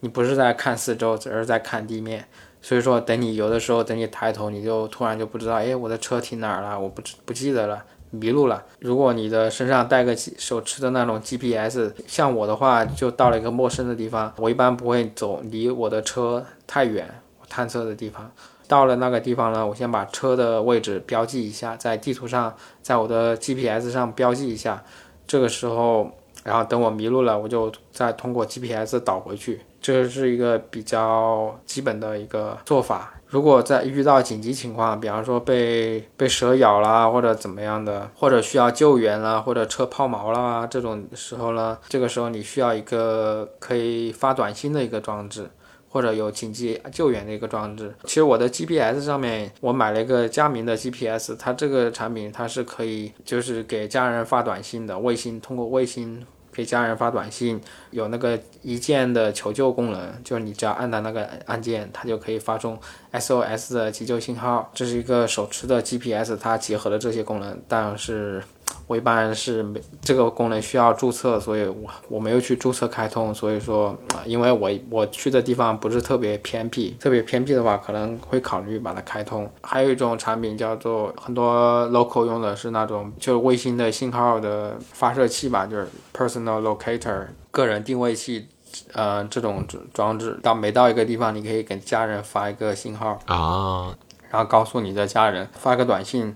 [0.00, 2.24] 你不是在看四周，而是在看地面。
[2.62, 6.78] 所以说，等你有的时候，等你抬头，你就突然就不知道，哎，我的车停哪儿了？
[6.78, 8.62] 我不知不记得了，迷路了。
[8.78, 17.08] 如果你的身上带个手持的那种 GPS，像我的话，就到了一个陌生的地方，我一般不会走离我的车太远，
[17.40, 18.30] 我探测的地方。
[18.70, 24.80] 到了那个地方呢，我先把车的位置标记一下，在地图上，在我的 GPS 上标记一下。
[25.26, 26.08] 这个时候，
[26.44, 29.62] 然后等我迷路了，我就再通过 GPS 导回去。
[29.80, 33.14] 这是一个比较基本的一个做法。
[33.26, 45.50] 如果在遇到紧急情况，比方说被被蛇咬啦，或者怎么样的，或者需要救援啦，或者车抛锚啦这种时候呢，这个时候你需要一个可以发短信的一个装置，
[45.90, 47.94] 或者有紧急救援的一个装置。
[48.04, 56.24] 其实我的 GPS 上面我买了一个佳明的 GPS，它这个产品它是可以就是给家人发短信的，卫星通过卫星。
[56.52, 57.60] 给家人发短信，
[57.92, 62.76] 有那个一键的求救功能，就是你只要按到那个按键，它就可以发送
[63.12, 64.68] SOS 的急救信号。
[64.74, 68.42] 这是一个手持的 GPS，它结合了这些功能，但是。
[68.86, 73.32] 我一般是没这个功能需要注册，所以我我没有去注册开通。
[73.32, 79.48] 所以说，因为我我去的地方不是特别偏僻，特别偏僻的话可能会考虑把它开通。
[79.62, 88.48] 还有一种产品叫做很多 local 用的是那种就是卫星的信号的发射器吧，就是 personal locator 个人定位器，
[88.92, 93.94] 呃，这种装置到每到一个地方，你可以给家人发一个信号啊，
[94.30, 96.34] 然后告诉你的家人发个短信。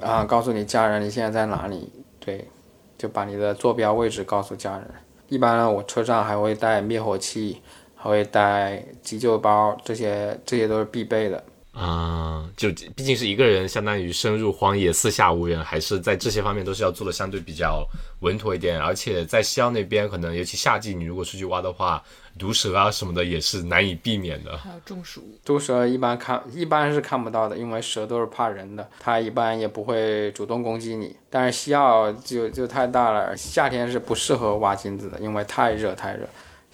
[0.00, 1.92] 啊，告诉你家人你现在在哪里？
[2.20, 2.48] 对，
[2.96, 4.86] 就把你的坐标位置告诉家人。
[5.28, 7.60] 一般呢，我车上还会带灭火器，
[7.94, 11.42] 还会带急救包，这些这些都是必备的。
[11.78, 17.86] 啊，就毕竟是一个人，相当于深入荒野，四下无人，还是在这些方面都是要做的相对比较
[18.20, 18.80] 稳妥一点。
[18.80, 22.02] 而且在西澳那边，可能尤其夏季，你如果出去挖的话。
[22.38, 25.28] 毒蛇啊什么的也是难以避免的，还 有中暑。
[25.44, 31.16] 毒蛇一般看一般是看不到的，因为蛇都是怕人的，它一般也不会主动攻击你。
[31.28, 36.28] 但是西澳就就太大了，夏天是不适合挖金子的，因为太热太热。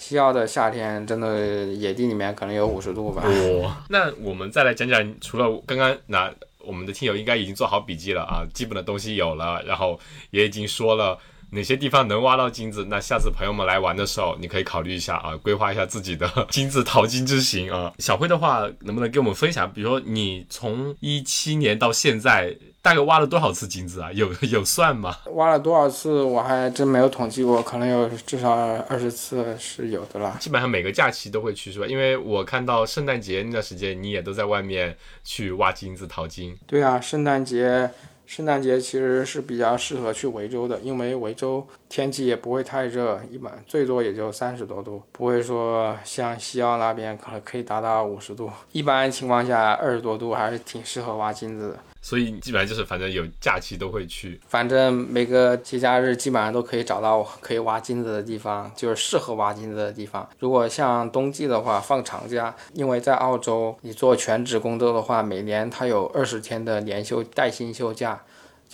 [0.07, 3.23] 西澳的夏天真的野地里面可能有五十度吧。
[3.63, 9.99] 哇，那我们再来讲讲，除了刚刚那我们的听友应该已经做好笔记了啊，基本的东西有了，然后
[10.31, 11.19] 也已经说了。
[11.53, 12.85] 哪些地方能挖到金子？
[12.91, 17.91] 那下次朋友们来玩的时候，你可以考虑一下啊，规划一下自己的金子淘金之行啊。
[17.99, 19.73] 小辉的话，能不能给我们分享？
[19.73, 22.55] 比如说你从一七年到现在，
[22.85, 24.13] 大概挖了多少次金子啊？
[24.13, 25.17] 有 有算吗？
[25.33, 26.21] 挖了多少次？
[26.23, 28.53] 我还真没有统计过，可能有至少
[28.87, 30.37] 二十次是有的啦。
[30.39, 31.87] 基本上每个假期都会去是吧？
[31.87, 34.95] 因为我看到圣诞节那段时间，你也都在外面
[35.25, 36.55] 去挖金子淘金。
[36.67, 37.91] 对啊，圣诞节。
[38.27, 48.51] 圣诞节其实是比较适合去维州的，因为维州天气也不会太热，一般最多也就三十多度，不会说像西澳那边可能可以达到五十度。
[48.73, 51.79] 一般情况下，二十多度还是挺适合挖金子的。
[52.05, 60.29] 所以基本上就是反正有假期都会去，反正每个节假日基本上都可以找到可以挖金子的地方，就是适合挖金子的地方。
[60.39, 68.21] 如果像冬季的话，放长假，因为在澳洲你做全职工作的话，每年它有二十天的年休带薪休假。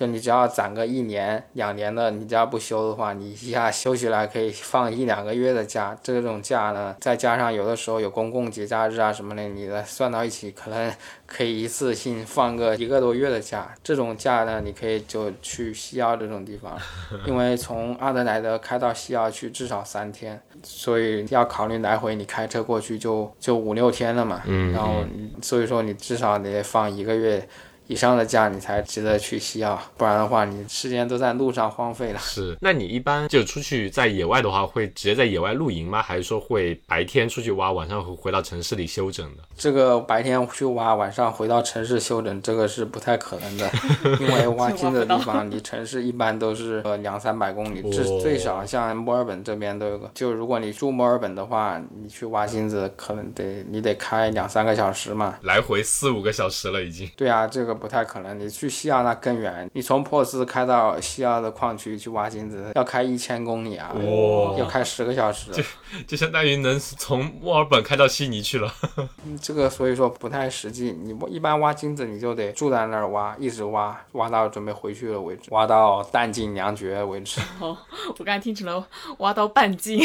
[0.00, 5.94] 就你只要攒个一年两年的，你只要不休的话，你一下休息来可以放一两个月的假。
[6.02, 10.90] 这种假呢，再加上有的时候有公共节假日啊什么的，你的算到一起，可能
[11.26, 13.74] 可以一次性放个一个多月的假。
[13.84, 16.78] 这种假呢，你可以就去西澳这种地方，
[17.26, 24.40] 因为从阿德莱德开到西澳去至少三天，所以要考虑来回你开车过去就就五六天了嘛。
[24.46, 24.72] 嗯。
[24.72, 25.04] 然后
[25.42, 27.46] 所以说你至少得放一个月。
[27.90, 32.20] 以上的假你才值得去西澳，不然的话你时间都在路上荒废了。
[32.20, 36.00] 是，那你一般就出去在野外的话，会直接在野外露营吗？
[36.00, 39.42] 还是说会白天出去挖，晚上回回到城市里休整的？
[39.56, 43.68] 这个白天去挖，晚上回到城市休整，这个是不太可能的，
[44.20, 50.08] 因为挖金的地方离城市一般都是呃两三百公里，至最少像墨尔本这边都有个。
[50.14, 57.10] 就如果你住墨尔本的话，你去挖金子可能得你得开两三个小时嘛，来回四五个小时了已经。
[57.16, 57.79] 对啊，这个。
[57.80, 63.90] 不太可能，你去西澳那更远，你从珀斯开到西澳的矿区去挖金子，要开一千公里啊，
[64.58, 65.62] 要开十个小时，就
[66.06, 68.70] 就相当于能从墨尔本开到悉尼去了。
[69.40, 77.40] 这个所以说不太实际，你一般挖金子你就得住在那儿挖，一直挖，挖到准备回去了为止，挖到弹尽粮绝为止。
[77.58, 77.76] 哦，
[78.18, 78.86] 我刚才听成了
[79.18, 79.98] 挖到半斤。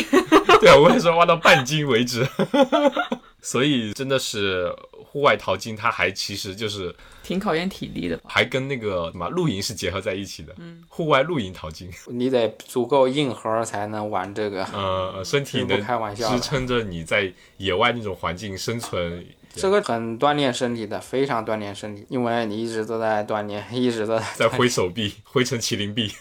[0.62, 2.26] 对啊，我也说挖到半斤为止。
[3.46, 10.52] 所以真的是户外淘金，它还其实就是挺考验体力的，还跟那个什么露营是结合在一起的。
[10.58, 14.66] 嗯，户外露营淘金，你得足够硬核才能玩这个。
[14.74, 19.24] 呃，身体能开玩笑支撑着你在野外那种环境生存。
[19.54, 26.12] 这个很锻炼身体的，非常锻炼身体，因为你一直都在锻炼，一直都在 挥手臂，挥成麒麟臂。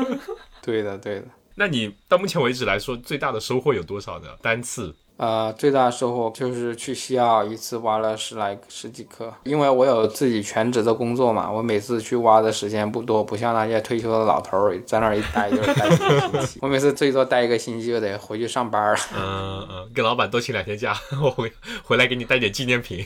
[0.62, 1.24] 对的，对的。
[1.54, 4.28] 那你到目前为止来说，最大的收获有多少呢？
[4.42, 4.94] 单次？
[5.18, 18.98] 呃，最大的收获就是去西澳一次挖了十来十几颗，因为我有自己全职的工作嘛，我每次去挖的时间不多，不像那些退休的老头儿在那儿一待就是待一个星期， 我每次最多待一个星期就得回去上班了。
[19.16, 21.50] 嗯嗯，给老板多请两天假，我回
[21.82, 23.02] 回来给你带点纪念品。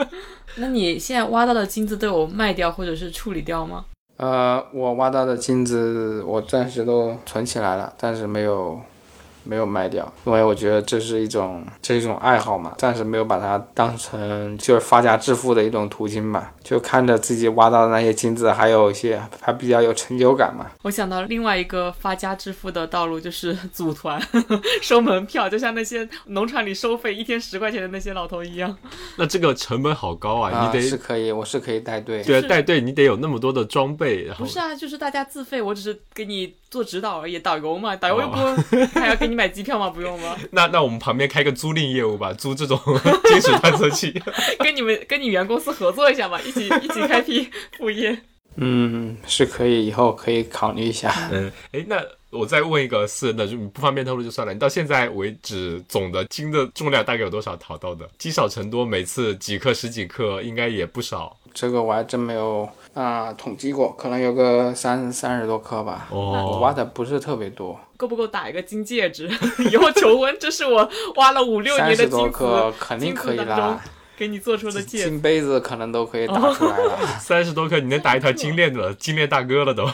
[0.56, 3.84] 那你现在挖到的金子都有卖掉或者是处理掉吗？
[4.16, 8.80] 呃，我挖到的金子我暂时都存起来了，但是没有。
[9.44, 16.52] 没有卖掉，因为我觉得这是一种这是一种爱好嘛，暂时没有把它当成就是发家致富的一种途径吧。
[16.62, 20.70] 就看着自己挖到的那些金子，还有一些还比较有成就感嘛。
[20.82, 24.20] 我想到另外一个发家致富的道路就是组团
[24.80, 28.76] 收门票，就像那些农场里收费一天十块钱的那些老头一样。
[29.16, 30.66] 那这个成本好高啊！
[30.66, 32.22] 你得是可以，我是可以带队。
[32.22, 34.22] 对，带队你得有那么多的装备。
[34.24, 38.36] 然后不是啊，就是大家自费，我只是给你做指导而已，导游嘛，导游又不
[38.98, 39.90] 还要给你买机票吗？
[39.90, 40.36] 不用吗？
[40.52, 42.78] 那那我们旁边开个租赁业务吧，租这种
[43.28, 44.12] 金属探测器，
[44.60, 48.16] 跟你们跟你原公司合作一下吧，一起一起开辟副业。
[48.56, 51.12] 嗯，是可以，以后可以考虑一下。
[51.32, 54.52] 嗯，哎，那我再问一个私人的，就不方便透露就算了。
[54.52, 58.08] 你到现在为止，总的金的重量大概有多少淘到的？
[58.18, 61.36] 积少成多，每次几克十几克，应该也不少。
[61.54, 66.08] 这个我还真没有啊统计过，可能有个三三十多颗吧。
[66.10, 67.78] 哦，我挖的不是特别多。
[67.96, 69.30] 够不够打一个金戒指？
[69.70, 73.80] 以后求婚，这是我挖了五六年的金子，肯定可以啦。
[74.16, 79.88] 给你做出的戒金杯子可能都可以打出来了， 三十多克你能打一条金链子，金链大哥了都。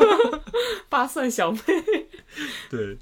[0.88, 1.58] 八蒜小妹。
[2.70, 2.96] 对，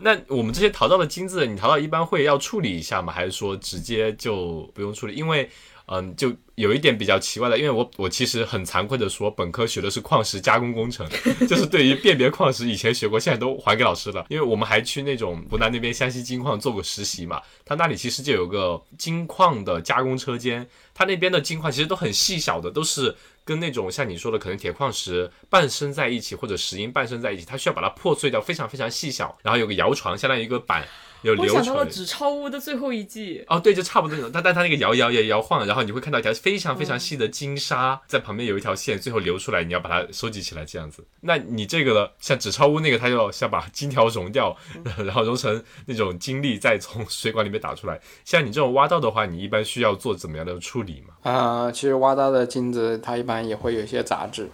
[0.00, 3.12] 那我们这些淘到的金子，你淘到一般会要处理一下吗？
[3.12, 5.14] 还是说直接就不用处理？
[5.14, 5.50] 因为。
[5.92, 11.04] 嗯，就有一点比较奇怪的，因为我我其实很惭愧的说，本科学的是矿石加工工程，
[11.48, 14.24] 就是对于辨别矿石以前学过，现在都还给老师了。
[14.28, 20.64] 因为我们还去那种湖南那边湘西金矿做过实习嘛，他那里其实就有个金矿的加工车间，
[20.94, 30.86] 他那边的金矿其实都很细小的，都是跟那种像你说的可能铁矿石半生在一起，或者石英半生在一起，它需要把它破碎掉，非常非常细小，然后有个摇床，相当于一个板。
[31.22, 34.30] 我想到了纸钞屋的最后一季哦，对，就差不多那种。
[34.32, 41.04] 但但它那个摇摇摇摇晃，然后你会看到一条非常非常细的金沙在旁边有一条线，最后流出来，你要把它收集起来这样子。
[41.20, 42.08] 那你这个呢？
[42.20, 44.56] 像纸钞屋那个，它就像把金条融掉，
[44.96, 48.00] 然后融成那种金粒，再从水管里面打出来。
[48.24, 51.30] 像你这种挖到的话，你一般需要做怎么样的处理吗？
[51.30, 54.48] 啊，其实挖到的金子，它一般也会有一些杂质。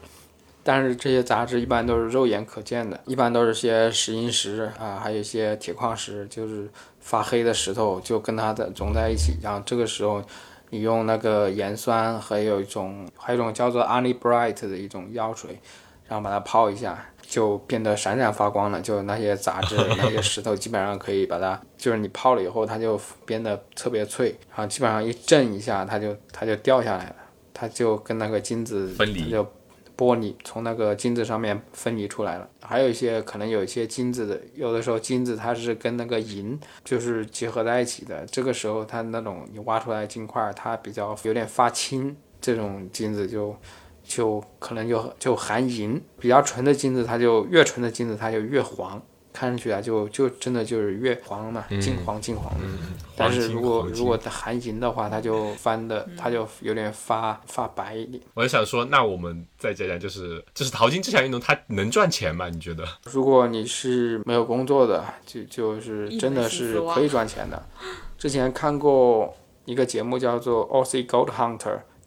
[0.68, 9.36] 但是这些杂质一般都是肉眼可见的，一般都是些石英石啊，还有一些铁矿石，就是发黑的石头，就跟它的融在一起。
[9.40, 10.20] 然后这个时候，
[10.70, 15.56] 你用那个盐酸，还有一种还有一种叫做 Honey Bright 的一种药水，
[16.08, 18.80] 然后把它泡一下，就变得闪闪发光了。
[18.80, 27.16] 就那些杂质、那些石头，基本上可以把它，就是你泡了以后，它就变得特别脆，然后基本上一震一下，它就它就掉下来了，
[27.54, 29.46] 它就跟那个金子分离就。
[29.96, 43.56] 玻璃从那个金子上面分离出来了，还有一些可能有一些金子的，有的时候金子它是跟那个银就是结合在一起的，这个时候它那种你挖出来金块，它比较有点发青，这种金子就
[44.04, 49.02] 就可能就就含银，比较纯的金子它就越纯的金子它就越黄。
[49.36, 52.64] 看上去啊，就就真的就是越黄嘛，金黄金黄的。
[53.14, 58.22] 但是如果如果含银的话，它就翻的，它就有点发发白一点。
[58.32, 62.48] 我就想说，那我们再讲讲，就是就是淘金这项运动，它能赚钱吗？
[62.48, 62.82] 你觉得？
[63.12, 67.62] 如果你是没有工作的，就就是真的是可以赚钱的。
[68.16, 71.58] 之前看过一个节目叫做《Aussie Gold Hunter》，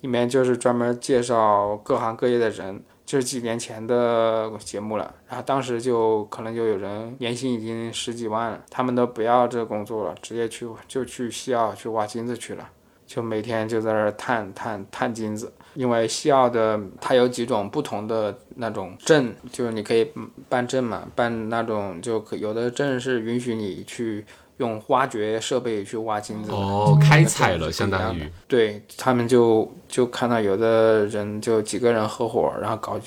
[0.02, 2.84] 里面就是专门介绍各行各业的人。
[3.10, 12.70] 这是几年前的节目了，然后当时就可能就有人年薪已经十几万了，他们都不要这工作了，直接去就去西澳去挖金子去了，
[13.08, 15.52] 就每天就在那儿探探探金子。
[15.74, 20.12] 因为西澳的它有几种不同的那种证，就是你可以
[20.48, 24.24] 办证嘛，办那种就可有的证是允许你去。
[24.60, 28.30] 用挖掘设备去挖金子哦，开采了相当于。
[28.48, 33.00] 对他们就就看到有的人就几个人合伙，然后搞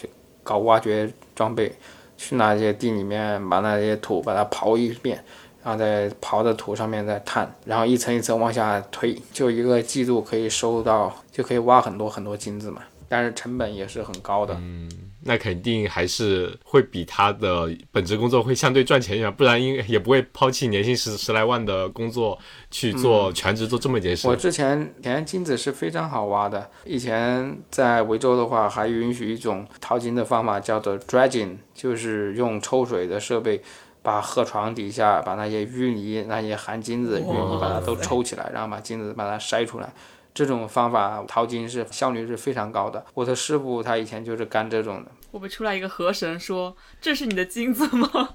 [0.42, 1.70] 搞挖掘装备，
[2.16, 5.22] 去那些地里面把那些土把它刨一遍，
[5.62, 12.80] 然后在刨的土上面再探，然后一层一层往下推，就一个季度可以收到，就可以挖很多很多金子嘛。
[13.08, 14.54] 但是成本也是很高的。
[14.54, 14.90] 嗯。
[15.24, 22.38] 那肯定还是会比他的本职工作会相对赚钱一点，不然应也不会抛弃年薪十十来万的工作
[22.70, 24.26] 去做全职做这么一件事。
[24.26, 33.62] 我之前填金子是非常好挖的，以前在维州的话还允许一种淘金的方法叫做 dredging，就是用抽水的设备
[34.02, 39.92] 把河床底下把那些淤泥、那些含金子的淤泥把它都抽起来，然后把金子把它筛出来。
[40.34, 43.04] 这种方法淘金是效率是非常高的。
[43.14, 45.10] 我的师傅他以前就是干这种的。
[45.30, 48.30] 会不会出来一个河神说：“这是你的金子吗？”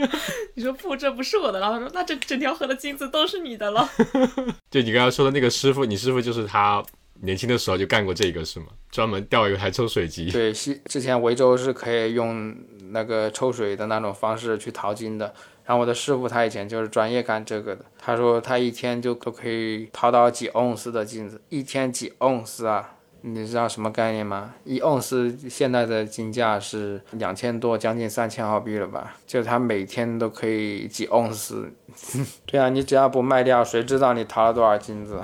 [0.54, 1.58] 你说不，这不是我的。
[1.58, 3.88] 然后他说：“那这整条河的金子都是你的了。
[4.70, 6.84] 就你刚刚说的那个师傅，你师傅就是他
[7.22, 8.66] 年轻的时候就干过这个是吗？
[8.90, 10.30] 专门钓一台抽水机。
[10.30, 12.54] 对，西之前维州是可以用
[12.90, 15.32] 那个抽水的那种方式去淘金的。
[15.68, 22.94] 然后我的师傅他以前就是专业干这个的，他说他一天就都可以淘到几盎司的金子，一天几盎司啊？
[23.20, 24.54] 你知道什么概念吗？
[24.64, 29.16] 一盎司现在的金价是两千多，将近三千澳币了吧？
[29.26, 31.70] 就他每天都可以几盎司。
[32.46, 35.20] 对啊，你只要不卖掉，谁知道你淘了多少金子？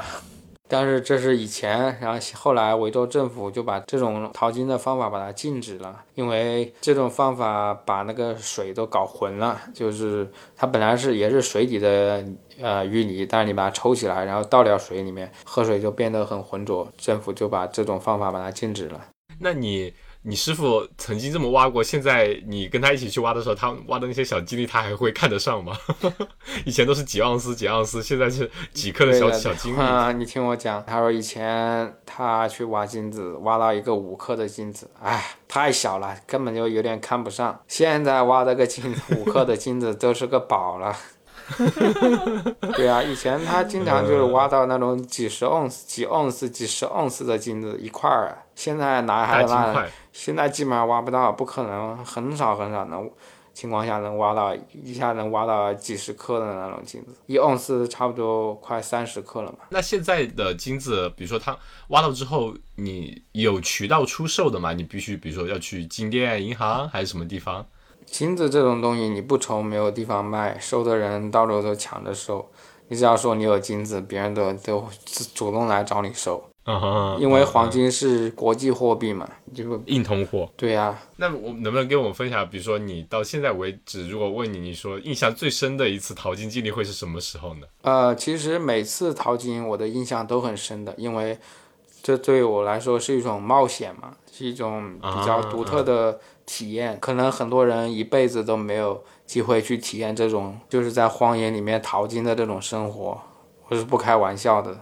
[0.68, 12.24] 但是这是以前，然后后来维州政府就把这种淘金的方法把它禁止了，因为这种方法把那个水都搞浑了，就是它本来是也是水底的
[12.60, 19.08] 呃淤泥，但是你把它抽起来，然后倒掉水里面，喝水就变得很浑浊，政府就把这种方法把它禁止了。
[19.40, 19.92] 那你
[20.26, 25.76] 你师傅曾经这么挖过，现在你跟他一起去挖的时候，他挖的那些小金粒，他还会看得上吗？
[26.64, 29.78] 以前都是几盎司几盎司，现在是几克的小对小金粒。
[29.78, 37.60] 啊，你听我讲，他说以前他去挖金子，挖到一个五克的金子，哎，太小了，根本就有点看不上。
[37.68, 40.96] 现在挖这个金五克的金子都是个宝了。
[42.74, 49.86] 对啊，以前他经常就是挖到那种几十盎司、几盎司、几十盎司的金子一块儿啊，现在哪还有那？
[50.12, 53.10] 现在基本上挖不到，不可能，很少很少能
[53.52, 59.58] 情况下能挖到一下能挖到几十克的那种金子，一盎司差不多快三十克了嘛。
[59.68, 61.56] 那现在的金子，比如说它
[61.88, 64.72] 挖到之后，你有渠道出售的吗？
[64.72, 67.64] 你必须比如说要去金店、银行还是什么地方？
[68.06, 72.50] 金子这种东西你不愁没有地方卖，收的人到处都抢着收。
[72.88, 74.86] 你只要说你有金子，别人都都
[75.34, 80.48] 主动来找你收，嗯哼，因为黄金是国际货币嘛，就硬通货。
[80.56, 87.66] 对呀、那我能不能跟我们分享，比如说你到现在为止，如果问你，你说印象最深的一次淘金经历会是什么时候呢？
[87.82, 91.38] 呃，其实每次淘金我的印象都很深的，因为
[92.02, 96.98] 这对我来说是一种冒险嘛，是一种比较独特的体验。
[96.98, 103.20] 可能很多人一辈子都没有机会去体验这种就是在荒野里面淘金的这种生活，
[103.68, 104.74] 我是不开玩笑的。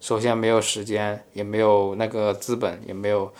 [0.00, 3.32] 首先没有时间，也没有那个资本，也没有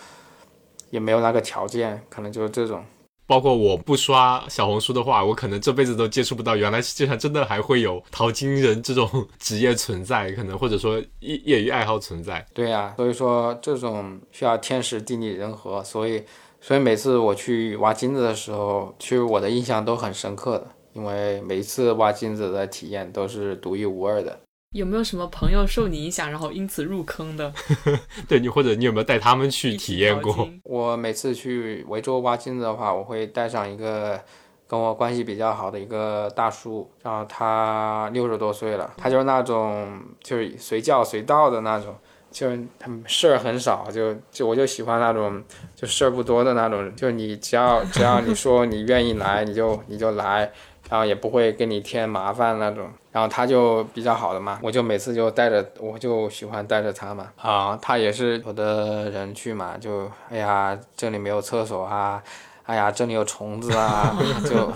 [0.89, 2.83] 也没有那个条件，可能就是这种。
[3.25, 9.07] 包括我不刷小红书的话，我可能这辈子都接触不到，原来世界上真的还会有淘金人这种
[9.37, 12.43] 职业存在，可能或者说业业余爱好存在。
[12.55, 16.23] 对呀、所以说这种需要天时地利人和，所以
[16.59, 24.39] 所以每次我去挖金子的时候，其实我的印象都很深刻的，因为每一次挖金子的体验都是独一无二的。
[24.71, 27.51] 有没有什么朋友受你影响，然后因此入坑的？
[28.29, 30.47] 对你或者你有没有带他们去体验过？
[30.63, 34.21] 我每次去维州挖金子的话，我会带上一个
[34.67, 41.95] 跟我关系比较好的一个大叔，然后他六十多岁了，他就是那种就是随叫随到的那种，
[42.29, 45.43] 就是他事儿很少，就就我就喜欢那种
[45.75, 50.51] 就事儿不多的那种人，就你只要只要你说你愿意来，你就你就来。
[50.89, 57.27] 然后也不会给你添麻烦那种，然后他就比较好的嘛，我就每次就带着，我就喜欢带着他嘛。
[57.37, 62.21] 啊，他也是有的人去嘛，就哎呀这里没有厕所啊，
[62.63, 64.17] 哎呀这里有虫子啊，
[64.49, 64.73] 就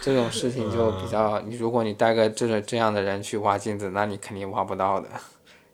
[0.00, 5.08] 这种事情就比较，你如果你带个这种这样的人去挖金子，那你肯定挖不到的。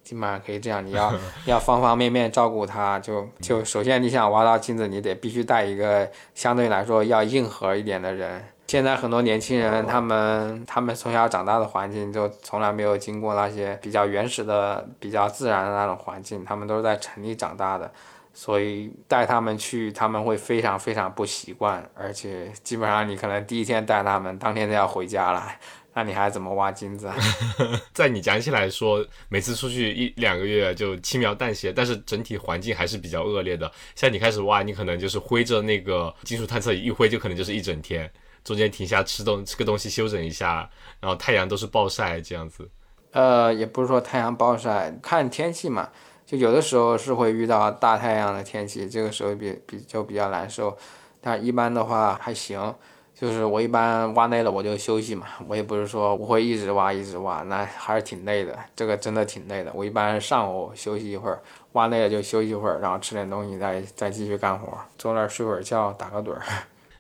[0.03, 1.13] 基本上可以这样，你要
[1.47, 8.43] 要方方面面照顾他，就就首先你想挖到金子，你得必须带一个相对来说要硬核一点的人。
[8.71, 17.91] 现在很多年轻人，他们他们从小长大的环境就从来没有经过那些比较原始的、比较自然的那种环境，他们都是在城里长大的，
[18.33, 25.45] 所以带他们去，他们会非常非常不习惯，而且基本上你可能第一天带他们，当天就要回家了，
[25.95, 27.17] 那你还怎么挖金子啊？
[27.93, 33.69] 在你讲起来说，每次出去一两个月就轻描淡写，但是整体环境还是比较恶劣的。
[33.97, 38.09] 像你开始挖，你可能就是挥着那个金属探测仪一挥，就可能就是一整天，
[38.45, 40.69] 中间停下吃东吃个东西休整一下，
[41.01, 42.69] 然后太阳都是暴晒这样子。
[43.13, 45.89] 呃，也不是说太阳暴晒，看天气嘛。
[46.25, 50.77] 就有的时候是会遇到大太阳的天气，这个时候比比就比较难受。
[51.21, 52.73] 但一般的话还行，
[53.13, 58.57] 就是我一般挖累了我就休息嘛，我也不是说我会一直挖一直挖，那还是挺累的。
[58.77, 59.73] 这个真的挺累的。
[59.75, 66.43] 我一般上午休息一会儿，挖累了就休息一会儿，然后吃点东西再再继续干活，坐那儿睡会儿觉，打个盹儿。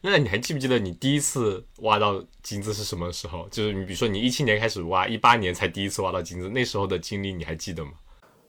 [0.03, 3.47] 那你还记不记得你第一次挖到金子是什么时候？
[3.51, 7.91] 就是你比如说你一七年开始挖，一八年才第一次挖到金子，那时候的经历你还记得吗？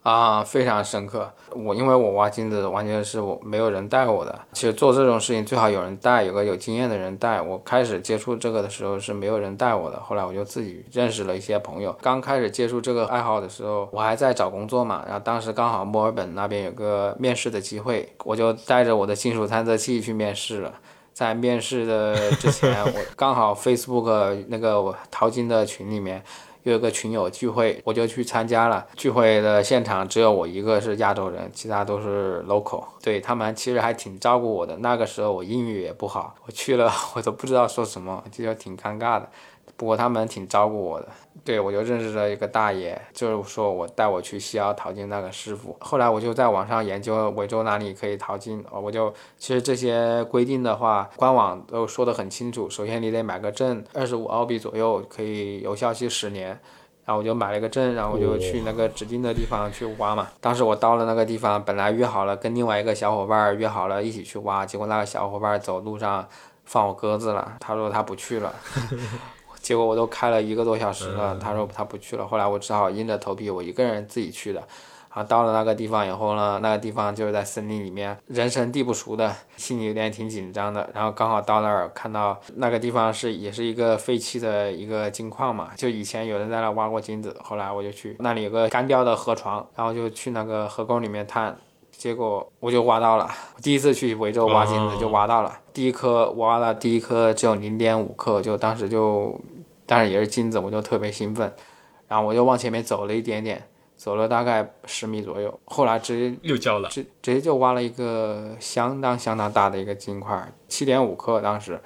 [0.03, 1.31] 啊，非常深刻。
[1.51, 4.47] 我因为我挖金子完全是我没有人带我的。
[4.53, 7.39] 其实做这种事情最好有人带，有个有经验的人带。
[7.39, 11.95] 我开始接触这个的时候是没有人带我的，后来我就自己认识了一些朋友。
[12.01, 20.73] 刚开始接触这个爱好的时候，我还在找工作嘛，然后当时刚好墨尔本那边有个面试的机会，我就带着我的金属探测器去面试了。
[21.21, 26.23] 在面试的之前，我刚好 Facebook 那个淘金的群里面。
[26.63, 28.85] 有一个群友聚会，我就去参加了。
[28.95, 32.83] 聚会的现场只有我一个是亚洲人，其他都是 local。
[33.01, 34.77] 对他们其实还挺照顾我的。
[34.77, 39.27] 那个时候我英语也不好，我去了 我都不知道说什么，就挺尴尬的。
[39.77, 41.07] 不过他们挺照顾我的，
[41.43, 45.75] 对我就认识了一个大爷，就是说我带我去西澳淘金那个师傅。
[45.79, 52.69] 后来我就在网上研究维州哪里可以淘金，我就其实这些规定的话，官网都说得很清楚。
[52.69, 56.59] 首先你得买个证，二十五澳币左右可以有效期十年。
[57.03, 60.27] 然后我就买了个证，然后我就去那个指定的地方去挖嘛。
[60.39, 66.25] 当时我到了那个地方，本来约好了跟另外一个小伙伴约好了一起去挖，结果那个小伙伴走路上
[66.63, 68.53] 放我鸽子了，他说他不去了。
[69.61, 72.27] 结果我都开了一个多小时了，他说他不去了。
[72.27, 74.61] 后来我只好硬着头皮，我一个人自己去的。
[75.13, 80.89] 啊，到了那个地方以后呢，那个地方就是在森林里面，人生地不熟的，心里有点挺紧张的。
[80.93, 87.35] 然后刚好到那儿，看到那个地方是也是一个废弃的一个金矿嘛，就以前有人在那挖过金子。
[87.43, 91.57] 后来我就去那里有个干掉的河床，然后就去那个河沟里面探，
[92.01, 93.29] 结果我就挖到了。
[93.61, 99.39] 第一次去维州挖金子就挖到了，第一颗挖了第一颗只有零点五克，就当时就。
[99.85, 101.53] 但是也是金子，我就特别兴奋，
[102.07, 103.61] 然后我就往前面走了一点点，
[103.97, 111.41] 走了大概十米左右，后来直接又交了，直直接就挖了一个相当相当大的一个金块，七点五克。
[111.41, 111.77] 当时，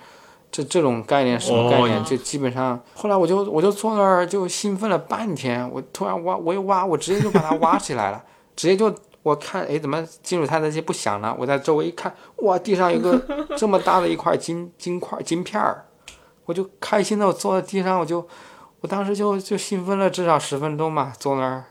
[0.51, 2.03] 这这种概念什么概念？
[2.03, 8.23] 就基本上，后来我就我就坐那儿就兴奋了半天，我突然挖，我一挖，我直接就把它挖起来了，
[8.55, 8.93] 直接就
[9.25, 11.35] 我看，哎，怎么金属探测器不响了？
[11.39, 13.19] 我在周围一看，哇，地上有个
[13.57, 15.83] 这么大的一块金金块金片儿。
[16.45, 18.27] 我就开心的，我坐在地上，我就，
[18.81, 21.63] 我当时就就兴奋了至少十分钟吧，坐那儿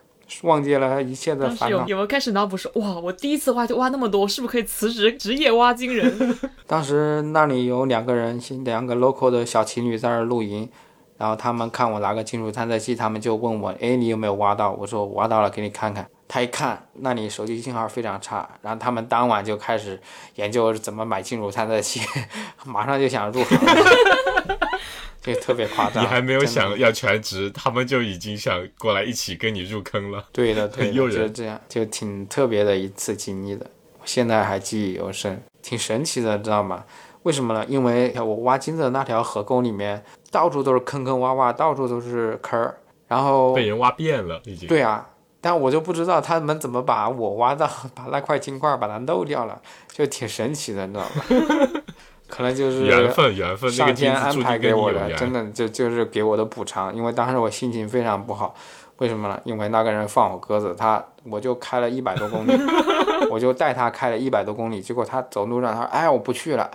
[0.43, 1.79] 忘记了一切的烦恼。
[1.83, 6.37] 有有没有开始脑补说，哇，我第一次挖就挖那么多，是不是可以辞职职业挖金人？
[6.67, 10.69] 当时那里有两个人，两个 local 的小情侣在那儿露营，
[11.17, 14.73] 然后他们看我拿个金属探测器，他们就问我，哎，你有没有挖到？
[14.73, 16.07] 我说挖到了，给你看看。
[16.27, 20.01] 他一看那里手机信号非常差，然后他们当晚就开始
[20.37, 22.01] 研究怎么买金属探测器，
[22.65, 23.59] 马上就想入行。
[25.23, 30.23] 这特别夸张，你还没有想要全职，他们就已经想过来一起跟你入坑了。
[30.33, 33.65] 对的，对，诱人，就这样，就挺特别的一次经历的，
[33.99, 36.85] 我现在还记忆犹深，挺神奇的，知道吗？
[37.25, 37.65] 为什么呢？
[37.69, 42.75] 因为我挖金子的那条河沟里面到处都是坑坑洼洼，到处都是坑儿，
[43.09, 44.69] 然后被人挖遍了，已经。
[44.69, 45.07] 对啊，
[45.41, 51.83] 但我就不知道他们怎么把我挖到， 把那块金块把它漏掉了，就挺神奇的，你知道吗？
[52.29, 56.95] 可能就是缘分，缘分，上天安排给我的，真的就就是给我的补偿。
[56.95, 58.55] 因为当时我心情非常不好，
[58.99, 59.41] 为什么呢？
[59.45, 62.53] 因为那个人放我鸽子，他我就开了一百多公里，
[63.31, 66.71] 我就带他开了一百多公里，结果他走路上他说：“哎，我不去了。”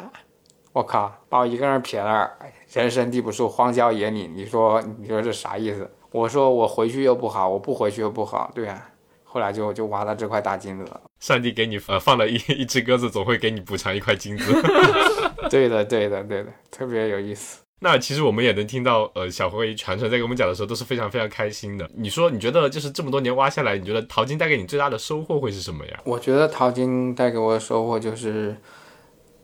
[0.79, 2.31] 我靠，把我一个人撇那儿，
[2.71, 5.91] 人生地不熟，荒郊野岭，你说你说这啥意思？
[6.11, 8.81] 我说我回去又不好，我不回去又不好，对呀。
[9.25, 11.01] 后来就就挖到这块大金子了。
[11.19, 14.53] 上帝给你呃放了一 一只鸽子，总会给你补偿一块金子。
[15.51, 17.61] 对的，对的，对的，特别有意思。
[17.81, 21.89] 那其实我们也能听到，呃，小辉传承在给我们讲的时候都是非常非常开心的。
[21.93, 25.99] 你说，你觉得就是这么多年挖下来，你觉得淘金带给你最大的收获会是什么呀？
[26.05, 28.55] 我觉得淘金带给我的收获就是，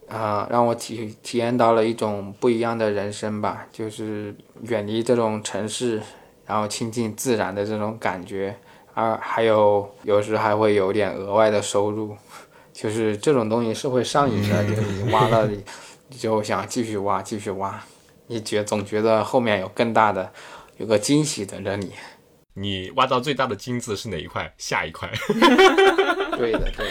[0.08, 6.01] 啊，让我体体验到了一种不一样的人生吧，就是远离这种城市，
[6.45, 8.56] 然后亲近自然的这种感觉。
[8.93, 12.16] 而还有有时还会有点额外的收入，
[12.72, 15.64] 就是这种东西是会上瘾的，就是你挖了，你
[16.18, 17.84] 就想继续挖，继续挖，
[18.28, 20.32] 你觉总觉得后面有更大的，
[20.78, 21.91] 有个惊喜等着你。
[22.53, 24.53] 你挖到最大的金子是哪一块？
[24.58, 25.12] 下一块。
[26.38, 26.88] 对的，对。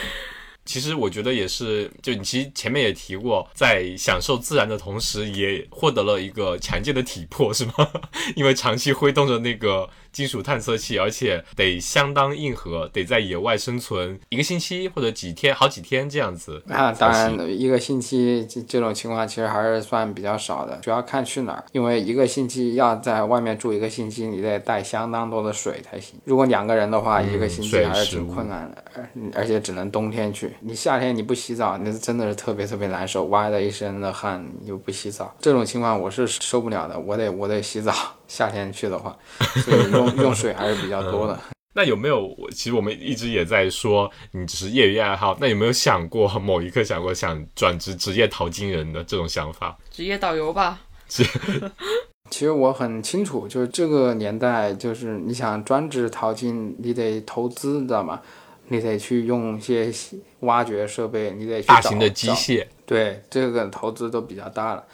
[0.64, 7.72] 其实我觉得也是，就你其实前面也提过，在享受自然的同时，也获得了一个强健的体魄，是吗？
[8.34, 16.62] 因为长期挥动着那个金属探测器，而且得相当硬核，得在野外生存一个星期或者几天、好几天这样子。
[16.68, 21.64] 啊，当然，一个星期这这种情况其实还是算比较少的，主要看去哪儿。
[21.72, 26.14] 因为一个星期要在外面住一个星期，你得带相当多的水才行。
[26.24, 30.52] 如果两个人的话，一个星期还是挺困难的，而而且只能冬天去。
[30.60, 36.98] 你夏天你不洗澡，那真的是特别特别难受，挖了一身的汗又不洗澡，这种情况我是受不了的。
[36.98, 37.92] 我得我得洗澡，
[38.28, 39.16] 夏天去的话，
[39.64, 41.38] 所以用用水还是比较多的。
[41.76, 42.32] 那有没有？
[42.52, 45.36] 其实我们一直也在说，你只是业余爱好。
[45.40, 49.76] 那有没有想过某一刻想过想转职职业淘金人的这种想法？
[49.90, 50.80] 职业导游吧。
[52.30, 58.20] 其实我很清楚，就是这个年代，就是你想专职淘金，你得投资，知道吗？
[58.68, 59.92] 你得去用一些
[60.40, 62.64] 挖掘设备，你得去大型的机械。
[62.86, 64.84] 对，这个投资都比较大了。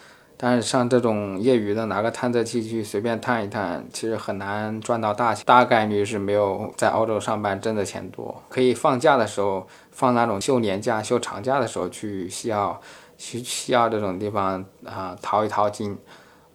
[0.42, 8.42] 但是像这种业余的，拿个探测器去随便探一探，其实很难赚到大钱，大概率是没有在澳洲上班挣的钱多。
[8.48, 12.80] 可以放假的时候，放那种休年假、休长假的时候去西澳，
[13.18, 15.94] 去西澳这种地方啊淘一淘金，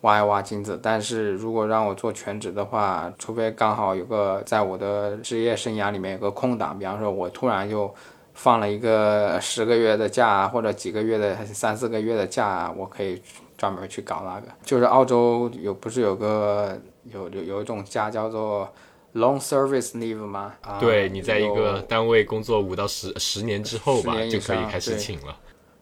[0.01, 0.79] 挖一挖金子。
[0.81, 7.93] 但是如果让我做全职的话，除非刚好有个在我的职业生涯里面有个空档，比方说我突然就
[8.33, 13.21] 放了一个十个月的假，或者几个月的三四个月的假，我可以。
[13.57, 18.71] 专门去搞那个，就是澳洲有不是有个有有有一种假叫做
[19.13, 20.53] long service leave 吗？
[20.61, 25.37] 啊对你在一个单位工作五到十十年之后吧，就可以开始请了。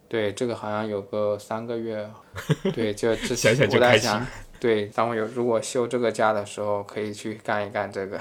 [0.07, 2.07] 对，这个好像有个三个月。
[2.76, 4.11] 对，就想想就开心。
[4.59, 8.19] 对，当我有如果休这个假的时候，可以去干一干这个。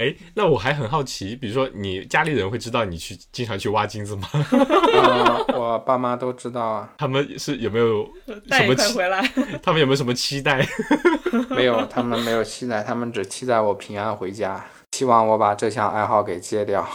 [0.00, 4.26] 哎，那我还很好奇，比如说你家里人会知道你去经常去挖金子吗？
[5.52, 6.90] 我爸妈都知道啊。
[6.96, 8.08] 他们是有没有
[8.50, 8.94] 什么期？
[8.94, 9.20] 回来？
[9.62, 10.66] 他们有没有什么期待？
[11.50, 16.88] 没有，他们没有期待，他们只期待我平安回家，希望我把这项爱好给戒掉。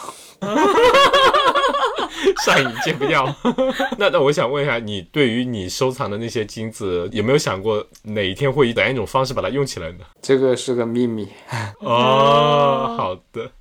[2.44, 3.26] 上瘾戒不掉，
[3.98, 10.06] 那那我想问一下，你对于你收藏的那些金子，有没有想过哪一天会以怎样一种方式把它用起来呢？
[10.22, 11.28] 这个是个秘密。
[11.80, 13.52] 哦，好的，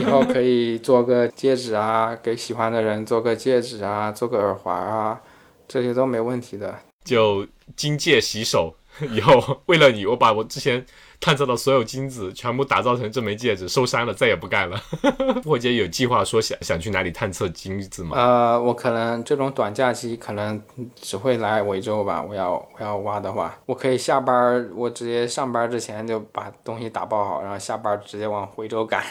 [0.00, 5.20] 以后可以做个戒指啊，给喜欢的人做个戒指啊，做个耳环啊，
[5.66, 6.78] 这些都没问题的。
[7.04, 8.74] 就金戒洗手，
[9.10, 10.84] 以后为了你，我把我之前。
[11.20, 14.80] 探测到所有金子，全部打造成这枚戒指，收山了，再也不干了。
[15.42, 18.16] 破姐有计划说想想去哪里探测金子吗？
[18.16, 20.60] 呃，我可能这种短假期可能
[20.94, 22.22] 只会来维州吧。
[22.22, 29.02] 我要我要挖的话，我可以下班，我直接上班之前就把东西打包好，然后下班直接往回州赶。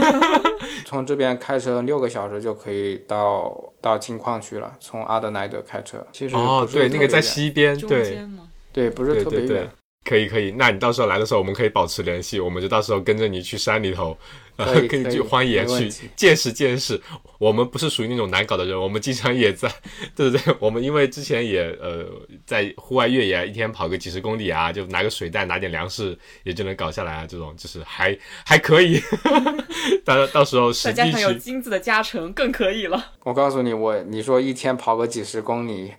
[0.86, 4.72] 从这边开车六个小时就可以到到金矿区了。
[4.80, 8.26] 从阿德莱德开车，其实哦，对，那个在西边，对
[8.72, 9.68] 对，不是特别远。
[10.04, 14.16] 可以可以，那你到时候来的时候，我们可以保持联系，我们就到时候跟着你去山里头，
[14.56, 17.00] 呃，可以去荒野去见识见识。
[17.38, 19.70] 我们不是属于那种难搞的人，我们经常也在，
[20.16, 20.54] 对对对？
[20.58, 22.06] 我们因为之前也呃
[22.46, 27.26] 在户外越野，一天跑个几十公里啊，就拿个水袋，拿点粮食也就能搞下来啊。
[27.28, 29.00] 这种就是还还可以，
[30.04, 33.12] 到到时候实际去有金子的加成更可以了。
[33.24, 35.92] 我告诉你，我你说一天跑个几十公里，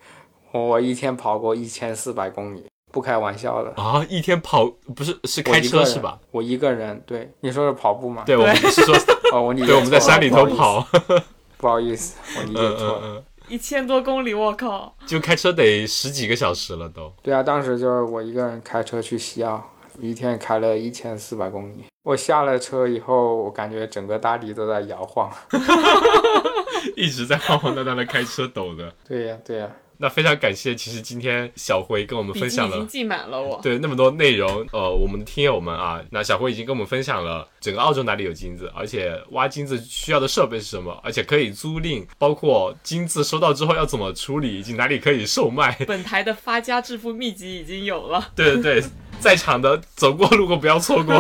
[0.51, 2.70] 我一天跑过一千四百公里。
[2.91, 4.05] 不开玩笑的啊！
[4.09, 4.65] 一天跑
[4.95, 6.19] 不是是开车是吧？
[6.31, 8.23] 我一个人，对你说是跑步吗？
[8.25, 8.95] 对，我们是说
[9.33, 10.85] 哦，我对我们在山里头跑，
[11.57, 13.23] 不好意思，我理解错了。
[13.47, 14.95] 一千多公里，我靠！
[15.05, 17.11] 就开车得十几个小时了都。
[17.21, 19.61] 对啊，当时就是我一个人开车去西澳，
[19.99, 21.83] 一天开了一千四百公里。
[22.03, 25.29] 我下了车以后，我感觉整个大地都在摇晃，
[26.95, 28.93] 一直在晃晃荡荡的开车抖的。
[29.07, 29.69] 对呀，对呀。
[30.01, 33.59] 那非常感谢，其实今天小辉跟我们分享了，已经记满了我。
[33.61, 45.73] 对，那么多内容，呃，我们的听友们啊，那小辉已经跟我们分享了整个澳洲哪里有金子，而且挖金子需要的设备是什么，而且可以租赁，包括金子收到之后要怎么处理，以及哪里可以售卖。
[45.85, 48.31] 本台的发家致富秘籍已经有了。
[48.35, 48.83] 对对对。
[49.19, 51.13] 在场的走过路过不要错过，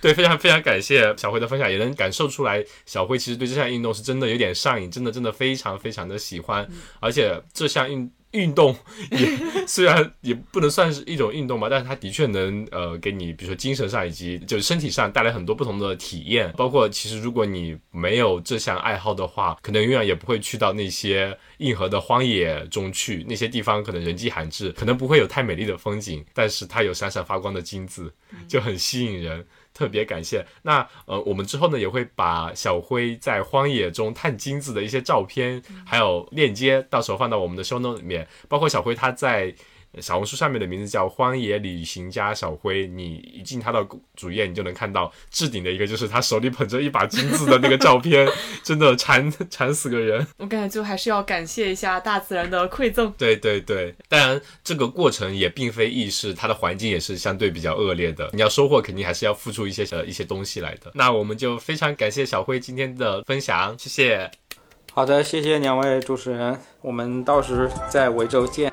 [0.00, 6.66] 对，非常非常感谢小辉的分享，也能感受出来小辉其实对这项运动是真的有点上瘾，真的真的非常非常的喜欢，
[7.00, 8.10] 而且这项运。
[8.32, 8.74] 运动
[9.10, 9.28] 也
[9.68, 16.50] 虽然也不能算是一种运动吧，但是它的确能呃给你，比如说精神上以及就是身体上带来很多不同的体验。
[16.56, 28.10] 包括其实如果你没有这项爱好的话，可能永远也不会去到那些硬核的荒野中去，那些地方可能人迹罕至，可能不会有太美丽的风景，但是它有闪闪发光的金子，
[28.48, 29.44] 就很吸引人。
[29.74, 30.44] 特别感谢。
[30.62, 38.26] 那呃，我们之后呢也会把小辉在荒野中探金子的一些照片，还有链接，到时候放到我们的 show note 里面。
[38.48, 39.54] 包括小辉他在
[40.00, 42.86] 小红书上面的名字叫荒野旅行家小辉。
[42.86, 43.86] 你一进他的
[44.16, 48.26] 主页，你就能看到置顶的一个就是他手里捧着一把金子的那个照片，
[48.62, 50.26] 真的馋馋死个人。
[50.38, 53.12] 我感觉就还是要感谢一下大自然的馈赠。
[53.18, 58.30] 对对对，当然这个过程也并非易事，它的环境也是相对比较恶劣的。
[58.32, 60.90] 你要收获，肯定还是要付出一些呃一些东西来的。
[60.94, 64.30] 那我们就非常感谢小辉今天的分享，谢谢。
[64.94, 68.72] 好的，谢谢两位主持人，我们到时在维州见。